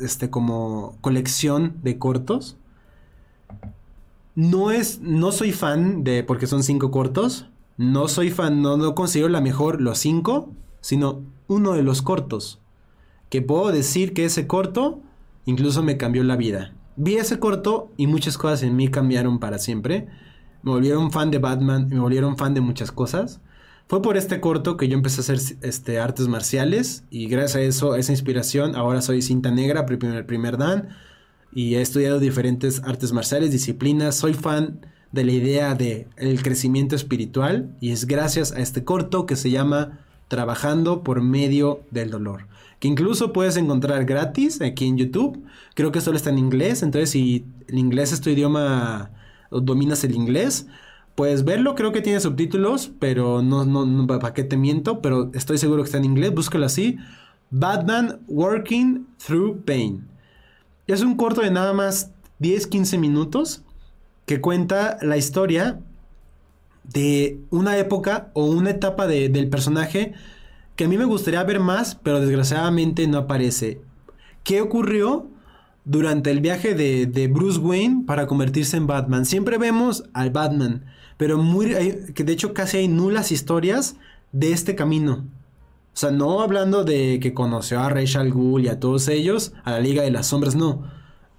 [0.00, 2.56] este como colección de cortos,
[4.34, 8.94] no es, no soy fan de, porque son cinco cortos, no soy fan, no, no
[8.94, 12.60] considero la mejor los cinco, sino uno de los cortos.
[13.28, 15.00] Que puedo decir que ese corto
[15.46, 16.74] incluso me cambió la vida.
[16.96, 20.08] Vi ese corto y muchas cosas en mí cambiaron para siempre.
[20.62, 23.40] Me volvieron fan de Batman, me volvieron fan de muchas cosas.
[23.90, 27.60] Fue por este corto que yo empecé a hacer este, artes marciales y gracias a
[27.62, 30.90] eso, esa inspiración, ahora soy cinta negra, primer, primer dan
[31.52, 34.14] y he estudiado diferentes artes marciales, disciplinas.
[34.14, 39.26] Soy fan de la idea de el crecimiento espiritual y es gracias a este corto
[39.26, 42.46] que se llama Trabajando por medio del dolor,
[42.78, 45.44] que incluso puedes encontrar gratis aquí en YouTube.
[45.74, 49.10] Creo que solo está en inglés, entonces si el inglés es tu idioma
[49.50, 50.68] dominas el inglés,
[51.14, 51.74] puedes verlo.
[51.74, 55.82] Creo que tiene subtítulos, pero no, no, no para qué te miento, pero estoy seguro
[55.82, 56.34] que está en inglés.
[56.34, 56.98] Búscalo así.
[57.50, 60.06] Batman Working Through Pain.
[60.86, 63.62] Es un corto de nada más 10-15 minutos
[64.26, 65.80] que cuenta la historia
[66.84, 70.14] de una época o una etapa del personaje
[70.76, 73.82] que a mí me gustaría ver más, pero desgraciadamente no aparece.
[74.44, 75.28] ¿Qué ocurrió
[75.84, 79.26] durante el viaje de, Bruce Wayne para convertirse en Batman?
[79.26, 80.86] Siempre vemos al Batman,
[81.20, 81.74] pero muy,
[82.14, 83.96] que de hecho casi hay nulas historias
[84.32, 85.26] de este camino.
[85.92, 89.72] O sea, no hablando de que conoció a Rachel Ghoul y a todos ellos, a
[89.72, 90.90] la Liga de las Sombras, no.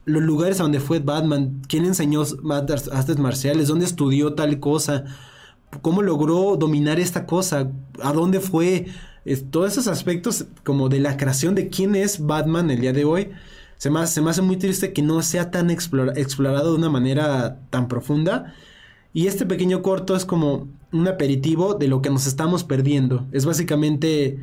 [0.05, 5.05] Los lugares a donde fue Batman, quién enseñó artes marciales, dónde estudió tal cosa,
[5.81, 7.71] cómo logró dominar esta cosa,
[8.03, 8.85] a dónde fue,
[9.49, 13.31] todos esos aspectos como de la creación de quién es Batman el día de hoy.
[13.79, 17.57] Se me, se me hace muy triste que no sea tan explorado de una manera
[17.71, 18.53] tan profunda.
[19.13, 23.25] Y este pequeño corto es como un aperitivo de lo que nos estamos perdiendo.
[23.31, 24.39] Es básicamente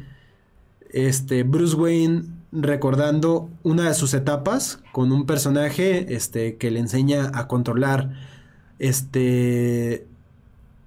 [0.91, 7.31] este Bruce Wayne recordando una de sus etapas con un personaje este que le enseña
[7.35, 8.13] a controlar
[8.79, 10.07] este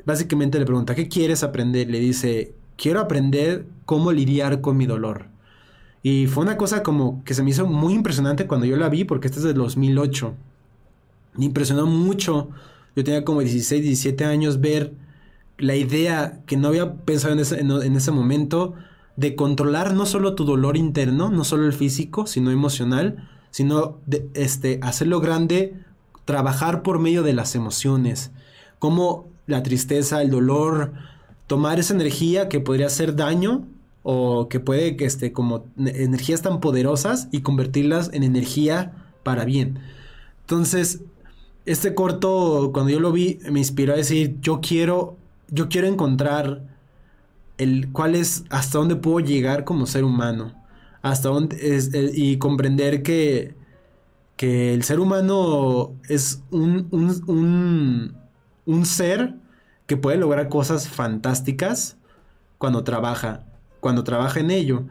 [0.06, 5.26] básicamente le pregunta, "¿Qué quieres aprender?" Le dice, "Quiero aprender cómo lidiar con mi dolor."
[6.04, 9.04] Y fue una cosa como que se me hizo muy impresionante cuando yo la vi
[9.04, 10.34] porque esta es de 2008.
[11.36, 12.50] Me impresionó mucho.
[12.96, 14.94] Yo tenía como 16, 17 años ver
[15.58, 18.74] la idea que no había pensado en ese, en, ese momento
[19.16, 24.28] de controlar no solo tu dolor interno, no solo el físico, sino emocional, sino de,
[24.34, 25.76] este, hacerlo grande,
[26.26, 28.32] trabajar por medio de las emociones,
[28.80, 30.94] como la tristeza, el dolor,
[31.48, 33.68] tomar esa energía que podría hacer daño
[34.04, 39.80] o que puede que este como energías tan poderosas y convertirlas en energía para bien.
[40.42, 41.02] Entonces,
[41.66, 45.18] este corto cuando yo lo vi me inspiró a decir, yo quiero
[45.49, 46.64] yo quiero encontrar
[47.57, 50.53] el cuál es hasta dónde puedo llegar como ser humano,
[51.01, 53.55] hasta dónde es y comprender que
[54.38, 58.16] que el ser humano es un, un,
[58.66, 59.36] un ser
[59.86, 61.97] que puede lograr cosas fantásticas
[62.57, 63.45] cuando trabaja
[63.82, 64.86] cuando trabaja en ello.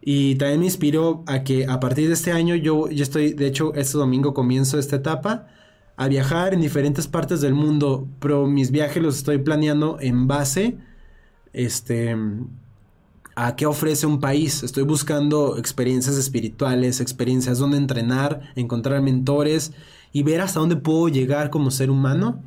[0.00, 3.46] Y también me inspiró a que a partir de este año yo, yo estoy, de
[3.48, 5.48] hecho, este domingo comienzo esta etapa
[5.96, 10.78] a viajar en diferentes partes del mundo, pero mis viajes los estoy planeando en base
[11.52, 12.14] este
[13.36, 14.62] a qué ofrece un país.
[14.62, 19.72] Estoy buscando experiencias espirituales, experiencias donde entrenar, encontrar mentores
[20.12, 22.42] y ver hasta dónde puedo llegar como ser humano,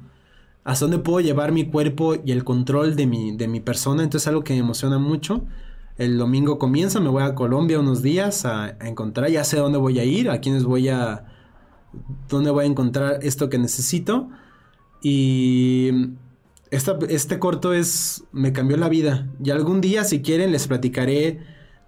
[0.64, 4.02] hasta dónde puedo llevar mi cuerpo y el control de mi, de mi persona.
[4.02, 5.46] Entonces es algo que me emociona mucho.
[5.98, 10.00] El domingo comienza, me voy a Colombia unos días a, encontrar, ya sé dónde voy
[10.00, 11.26] a ir, a quiénes voy a,
[12.28, 14.30] dónde voy a encontrar esto que necesito.
[15.02, 15.92] Y
[16.72, 19.28] este corto es, me cambió la vida.
[19.44, 21.40] Y algún día, si quieren, les platicaré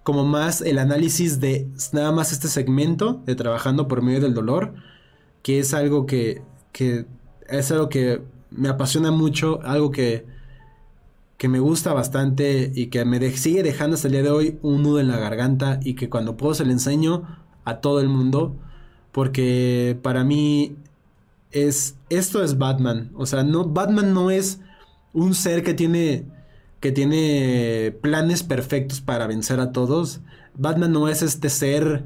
[0.02, 4.74] como más el análisis de nada más este segmento de trabajando por medio del dolor,
[5.42, 6.42] que es algo que,
[6.72, 7.06] que
[7.48, 10.26] es algo que me apasiona mucho, algo que
[11.42, 14.84] que me gusta bastante y que me sigue dejando hasta el día de hoy un
[14.84, 17.26] nudo en la garganta y que cuando puedo se le enseño
[17.64, 18.54] a todo el mundo
[19.12, 20.76] porque para mí
[21.50, 24.60] es esto es Batman, o sea, no Batman no es
[25.12, 26.26] un ser que tiene
[26.80, 30.20] que tiene planes perfectos para vencer a todos.
[30.54, 32.04] Batman no es este ser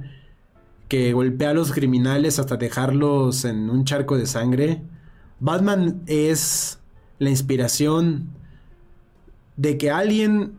[0.88, 4.82] que golpea a los criminales hasta dejarlos en un charco de sangre.
[5.40, 6.78] Batman es
[7.18, 8.28] la inspiración
[9.56, 10.52] de que alguien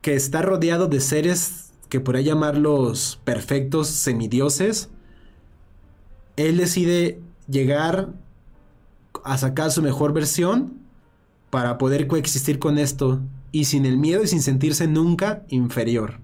[0.00, 4.90] que está rodeado de seres que ahí llamarlos perfectos semidioses,
[6.38, 8.10] él decide llegar
[9.24, 10.74] a sacar su mejor versión
[11.50, 13.20] para poder coexistir con esto
[13.52, 16.20] y sin el miedo y sin sentirse nunca inferior.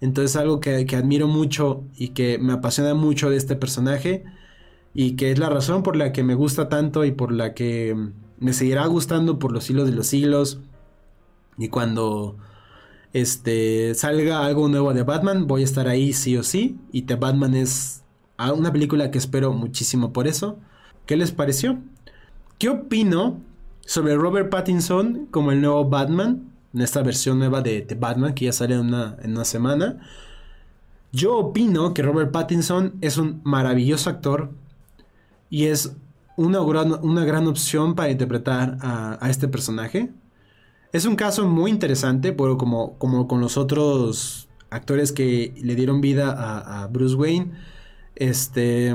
[0.00, 4.24] Entonces algo que, que, admiro mucho y que me apasiona mucho de este personaje
[4.92, 7.96] y que es la razón por la que me gusta tanto y por la que
[8.38, 10.60] me seguirá gustando por los siglos de los siglos
[11.56, 12.36] y cuando
[13.12, 16.78] este, salga algo nuevo de Batman, voy a estar ahí sí o sí.
[16.92, 18.02] Y The Batman es
[18.38, 20.58] una película que espero muchísimo por eso.
[21.06, 21.78] ¿Qué les pareció?
[22.58, 23.40] ¿Qué opino
[23.84, 26.50] sobre Robert Pattinson como el nuevo Batman?
[26.72, 30.00] En esta versión nueva de, Batman que ya sale en una, en una semana.
[31.12, 34.50] Yo opino que Robert Pattinson es un maravilloso actor
[35.48, 35.94] y es
[36.36, 40.12] una gran, una gran opción para interpretar a, a este personaje.
[40.94, 46.00] Es un caso muy interesante, pero como, como con los otros actores que le dieron
[46.00, 47.50] vida a, Bruce Wayne,
[48.16, 48.94] este...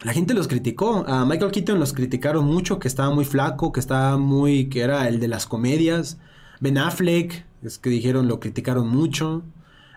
[0.00, 1.04] La gente los criticó.
[1.06, 4.68] A Michael Keaton los criticaron mucho, que estaba muy flaco, que estaba muy.
[4.68, 6.18] que era el de las comedias.
[6.60, 9.44] Ben Affleck, es que dijeron, lo criticaron mucho.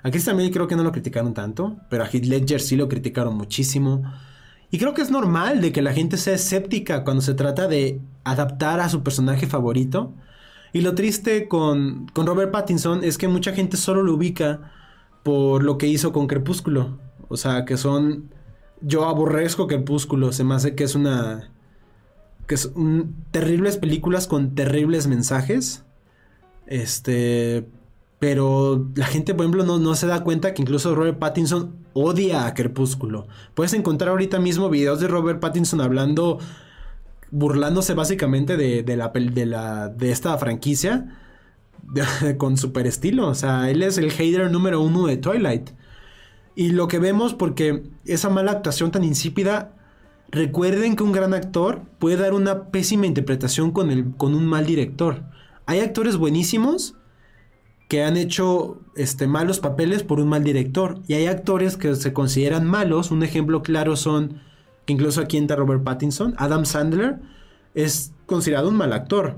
[0.04, 2.88] A Chris también creo que no lo criticaron tanto, pero a Heath Ledger sí lo
[2.88, 4.04] criticaron muchísimo.
[4.70, 8.02] Y creo que es normal de que la gente sea escéptica cuando se trata de
[8.24, 10.14] adaptar a su personaje favorito.
[10.74, 14.72] Y lo triste con, Robert Pattinson es que mucha gente solo lo ubica
[15.24, 17.00] por lo que hizo con Crepúsculo.
[17.28, 18.30] O sea, que son...
[18.82, 21.50] Yo aborrezco Crepúsculo, se me hace que es una...
[22.48, 25.84] que son terribles películas con terribles mensajes.
[26.68, 27.68] Este...
[28.20, 32.46] Pero la gente, por ejemplo, no, no se da cuenta que incluso Robert Pattinson odia
[32.46, 33.28] a Crepúsculo.
[33.54, 36.40] Puedes encontrar ahorita mismo videos de Robert Pattinson hablando
[37.32, 41.18] burlándose básicamente de, la, de, la, de esta franquicia
[42.38, 43.28] con super estilo.
[43.28, 45.72] O sea, él es el hater número uno de Twilight.
[46.56, 49.74] Y lo que vemos, porque esa mala actuación tan insípida,
[50.30, 54.66] recuerden que un gran actor puede dar una pésima interpretación con, el, con un mal
[54.66, 55.24] director.
[55.66, 56.96] Hay actores buenísimos
[57.88, 61.02] que han hecho este, malos papeles por un mal director.
[61.08, 63.12] Y hay actores que se consideran malos.
[63.12, 64.42] Un ejemplo claro son
[64.86, 67.20] que incluso aquí entra Robert Pattinson, Adam Sandler
[67.74, 69.36] es considerado un mal actor.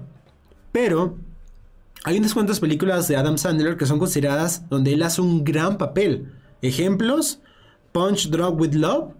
[0.72, 1.18] Pero
[2.04, 5.78] hay unas cuantas películas de Adam Sandler que son consideradas donde él hace un gran
[5.78, 6.34] papel.
[6.62, 7.42] Ejemplos,
[7.92, 9.14] Punch Drug with Love.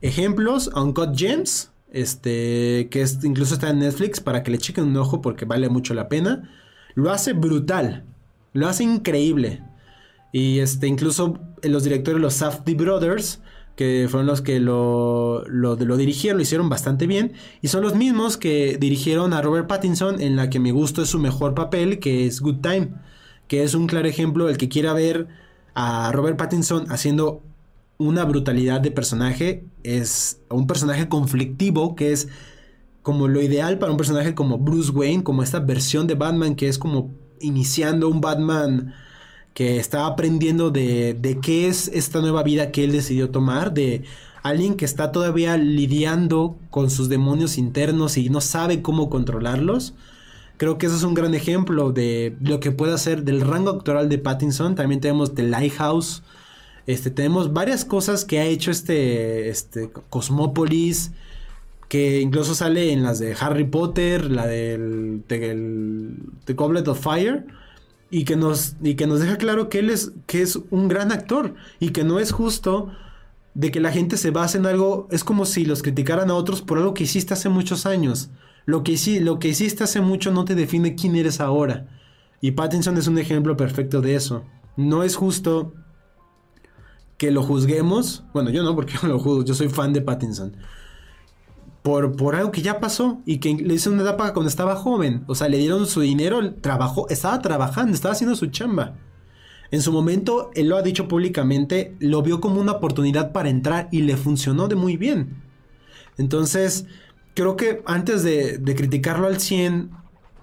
[0.00, 4.96] Ejemplos, Uncut Gems, este, que es, incluso está en Netflix para que le chequen un
[4.98, 6.50] ojo porque vale mucho la pena.
[6.94, 8.04] Lo hace brutal,
[8.52, 9.62] lo hace increíble.
[10.30, 13.40] Y este, incluso los directores, los Safdie Brothers,
[13.76, 17.32] que fueron los que lo, lo, dirigieron, lo hicieron bastante bien.
[17.62, 21.08] Y son los mismos que dirigieron a Robert Pattinson en la que me gustó es
[21.08, 22.90] su mejor papel, que es Good Time.
[23.48, 25.28] que es un claro ejemplo, el que quiera ver
[25.74, 27.42] a Robert Pattinson haciendo
[27.98, 32.28] una brutalidad de personaje, es un personaje conflictivo que es
[33.02, 36.68] como lo ideal para un personaje como Bruce Wayne, como esta versión de Batman que
[36.68, 37.10] es como
[37.40, 38.94] iniciando un Batman
[39.52, 44.04] que está aprendiendo de, de qué es esta nueva vida que él decidió tomar, de
[44.42, 49.94] alguien que está todavía lidiando con sus demonios internos y no sabe cómo controlarlos.
[50.56, 54.08] Creo que eso es un gran ejemplo de lo que puede hacer del rango actoral
[54.08, 54.74] de Pattinson.
[54.74, 56.22] También tenemos The Lighthouse.
[56.86, 61.12] Este, tenemos varias cosas que ha hecho este, este Cosmópolis,
[61.88, 67.46] que incluso sale en las de Harry Potter, la del, The Goblet of Fire
[68.10, 71.10] y que nos y que nos deja claro que él es que es un gran
[71.10, 72.92] actor y que no es justo
[73.54, 76.62] de que la gente se base en algo es como si los criticaran a otros
[76.62, 78.30] por algo que hiciste hace muchos años.
[78.66, 81.88] Lo que, lo que hiciste hace mucho no te define quién eres ahora.
[82.40, 84.44] Y Pattinson es un ejemplo perfecto de eso.
[84.76, 85.74] No es justo
[87.16, 88.24] que lo juzguemos.
[88.32, 89.44] Bueno, yo no, porque yo lo juzgo.
[89.44, 90.56] Yo soy fan de Pattinson
[91.84, 95.22] por, por algo que ya pasó y que le hizo una etapa cuando estaba joven.
[95.26, 98.94] O sea, le dieron su dinero, trabajó, estaba trabajando, estaba haciendo su chamba.
[99.70, 103.88] En su momento, él lo ha dicho públicamente, lo vio como una oportunidad para entrar
[103.92, 105.42] y le funcionó de muy bien.
[106.16, 106.86] Entonces,
[107.34, 109.90] creo que antes de, criticarlo al 100,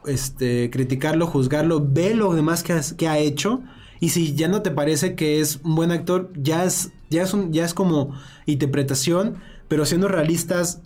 [0.06, 3.62] este, criticarlo, juzgarlo, ve lo demás que, que, ha hecho.
[4.00, 7.34] Y si ya no te parece que es un buen actor, ya es, ya es,
[7.34, 8.16] un, ya es como
[8.46, 9.36] interpretación,
[9.68, 10.82] pero siendo realistas,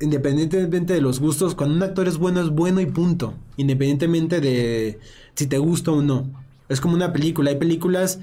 [0.00, 3.34] independientemente de los gustos, cuando un actor es bueno, es bueno y punto.
[3.56, 4.98] Independientemente de
[5.34, 6.30] si te gusta o no.
[6.68, 7.50] Es como una película.
[7.50, 8.20] Hay películas,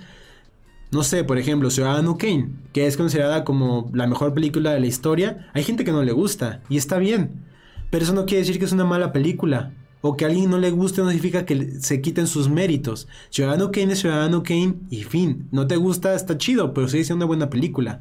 [0.92, 4.88] no sé, por ejemplo, Ciudadano Kane, que es considerada como la mejor película de la
[4.88, 5.50] historia.
[5.54, 7.46] Hay gente que no le gusta y está bien.
[7.90, 9.74] Pero eso no quiere decir que es una mala película.
[10.02, 13.08] O que a alguien no le guste no significa que se quiten sus méritos.
[13.30, 15.48] Ciudadano Kane es Ciudadano Kane y fin.
[15.52, 18.00] No te gusta, está chido, pero sigue siendo una buena película.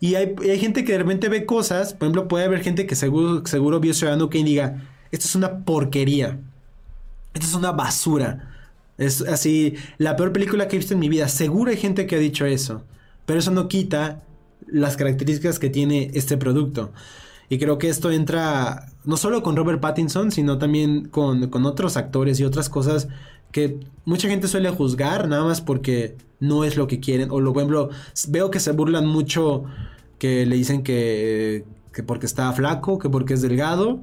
[0.00, 3.44] Y hay, gente que de repente ve cosas, por ejemplo, puede haber gente que seguro,
[3.46, 6.38] seguro vio Ciudadano Kane y diga, esto es una porquería,
[7.32, 8.53] esto es una basura.
[8.96, 11.28] Es así, la peor película que he visto en mi vida.
[11.28, 12.84] Seguro hay gente que ha dicho eso.
[13.26, 14.22] Pero eso no quita
[14.66, 16.92] las características que tiene este producto.
[17.48, 21.96] Y creo que esto entra no solo con Robert Pattinson, sino también con, con otros
[21.96, 23.08] actores y otras cosas
[23.52, 27.30] que mucha gente suele juzgar nada más porque no es lo que quieren.
[27.30, 29.64] O lo, veo que se burlan mucho,
[30.18, 34.00] que le dicen que, que porque está flaco, que porque es delgado.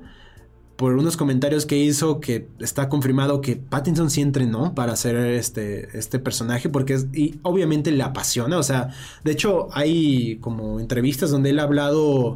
[0.82, 5.96] Por unos comentarios que hizo que está confirmado que Pattinson sí entrenó para hacer este,
[5.96, 8.58] este personaje porque y obviamente le apasiona.
[8.58, 8.90] O sea,
[9.24, 12.36] de hecho hay como entrevistas donde él ha hablado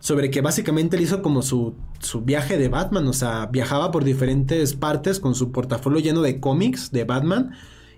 [0.00, 4.02] sobre que básicamente él hizo como su, su, viaje de Batman, o sea, viajaba por
[4.02, 7.52] diferentes partes con su portafolio lleno de cómics de Batman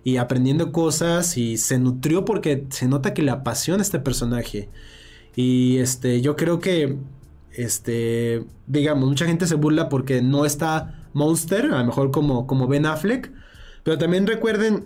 [0.04, 4.68] y aprendiendo cosas y se nutrió porque se nota que le apasiona este personaje.
[5.34, 6.98] Y este, yo creo que,
[7.58, 12.68] este, digamos, mucha gente se burla porque no está Monster, a lo mejor como, como
[12.68, 13.32] Ben Affleck,
[13.82, 14.84] pero también recuerden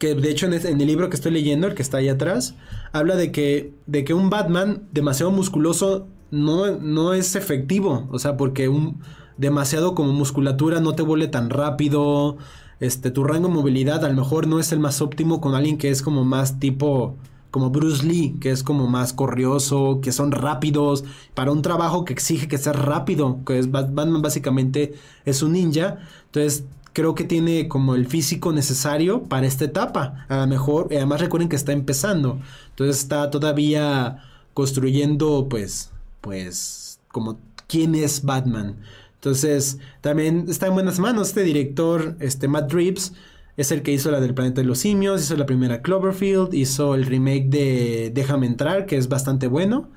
[0.00, 2.56] que de hecho en, el libro que estoy leyendo, el que está ahí atrás,
[2.92, 8.08] habla de que, de que un Batman demasiado musculoso no, no es efectivo.
[8.10, 9.00] O sea, porque un
[9.36, 12.38] demasiado como musculatura no te vuelve tan rápido.
[12.80, 15.76] Este, tu rango de movilidad a lo mejor no es el más óptimo con alguien
[15.76, 17.16] que es como más tipo
[17.50, 22.12] como Bruce Lee, que es como más corrioso, que son rápidos, para un trabajo que
[22.12, 24.94] exige que sea rápido, que es Batman básicamente
[25.24, 30.26] es un ninja, entonces creo que tiene como el físico necesario para esta etapa.
[30.28, 32.40] A lo mejor, además recuerden que está empezando.
[32.70, 34.24] Entonces está todavía
[34.54, 35.90] construyendo, pues,
[36.20, 37.38] pues, como
[37.68, 38.76] quién es Batman.
[39.14, 43.12] Entonces, también está en buenas manos este director, este Matt Reeves.
[43.56, 46.94] Es el que hizo la del planeta de los simios, hizo la primera Cloverfield, hizo
[46.94, 49.90] el remake de Déjame entrar, que es bastante bueno.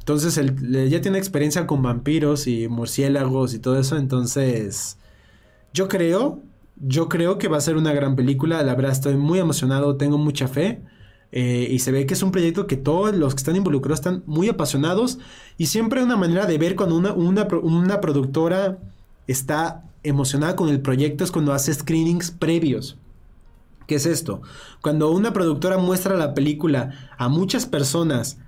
[0.00, 3.96] Entonces, él ya tiene experiencia con vampiros y murciélagos y todo eso.
[3.96, 4.98] Entonces,
[5.72, 6.42] yo creo,
[6.76, 8.62] yo creo que va a ser una gran película.
[8.62, 10.82] La verdad estoy muy emocionado, tengo mucha fe.
[11.32, 14.22] Eh, y se ve que es un proyecto que todos los que están involucrados están
[14.26, 15.18] muy apasionados.
[15.58, 18.78] Y siempre una manera de ver cuando una, una, productora
[19.26, 22.96] está emocionada con el proyecto es cuando hace screenings previos.
[23.86, 24.42] ¿Qué es esto?
[24.82, 28.38] Cuando una productora muestra la película a muchas personas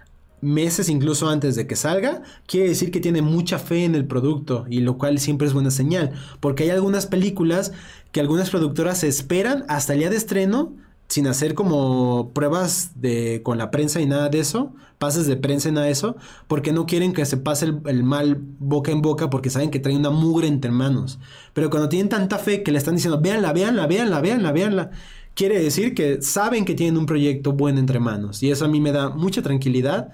[0.40, 4.66] meses incluso antes de que salga, quiere decir que tiene mucha fe en el producto
[4.68, 7.72] y lo cual siempre es buena señal, porque hay algunas películas
[8.12, 10.74] que algunas productoras esperan hasta el día de estreno
[11.08, 15.70] sin hacer como pruebas de con la prensa y nada de eso, pases de prensa
[15.70, 19.30] y nada de eso, porque no quieren que se pase el, mal boca en boca
[19.30, 21.18] porque saben que trae una mugre entre manos.
[21.54, 24.90] Pero cuando tienen tanta fe que le están diciendo, véanla, véanla, véanla, véanla, véanla,
[25.34, 28.42] quiere decir que saben que tienen un proyecto bueno entre manos.
[28.42, 30.10] Y eso a mí me da mucha tranquilidad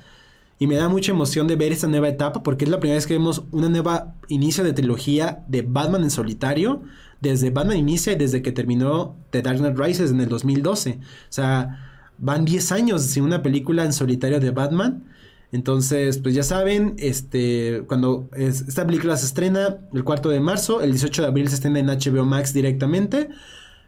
[0.60, 3.06] y me da mucha emoción de ver esta nueva etapa porque es la primera vez
[3.06, 6.82] que vemos una nueva inicio de trilogía de Batman en solitario
[7.24, 10.98] desde Batman Inicia y desde que terminó The Dark Knight Rises en el 2012.
[11.00, 15.04] O sea, van 10 años sin una película en solitario de Batman.
[15.50, 20.90] Entonces, pues ya saben, este, cuando esta película se estrena el 4 de marzo, el
[20.90, 23.30] 18 de abril se estrena en HBO Max directamente.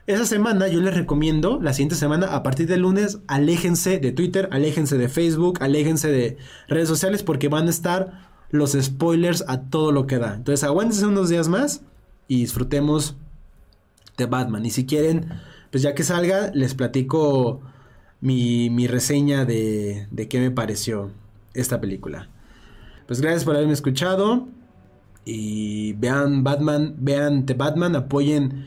[0.07, 4.49] Esa semana yo les recomiendo, la siguiente semana, a partir del lunes, aléjense de Twitter,
[4.53, 6.37] aléjense de Facebook, aléjense de
[6.69, 10.35] redes sociales porque van a estar los spoilers a todo lo que da.
[10.35, 11.83] Entonces aguántense unos días más
[12.29, 13.17] y disfrutemos
[14.17, 14.65] de Batman.
[14.65, 15.29] Y si quieren,
[15.71, 17.61] pues ya que salga, les platico
[18.21, 21.11] mi, reseña de, de qué me pareció
[21.55, 22.29] esta película.
[23.07, 24.49] Pues gracias por haberme escuchado.
[25.25, 28.67] Y vean Batman, vean The Batman, apoyen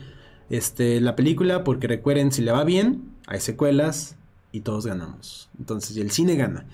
[0.50, 4.16] este, la película porque recuerden, si le va bien, hay secuelas
[4.52, 5.48] y todos ganamos.
[5.58, 6.66] Entonces, y el cine gana.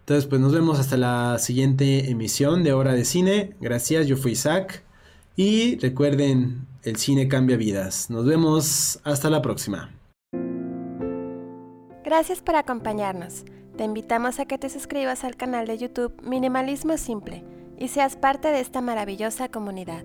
[0.00, 3.54] Entonces, pues nos vemos hasta la siguiente emisión de Hora de Cine.
[3.60, 4.82] Gracias, yo fui Isaac.
[5.36, 8.10] Y recuerden, el cine cambia vidas.
[8.10, 9.90] Nos vemos hasta la próxima.
[12.04, 13.44] Gracias por acompañarnos.
[13.76, 17.44] Te invitamos a que te suscribas al canal de YouTube Minimalismo Simple
[17.78, 20.04] y seas parte de esta maravillosa comunidad.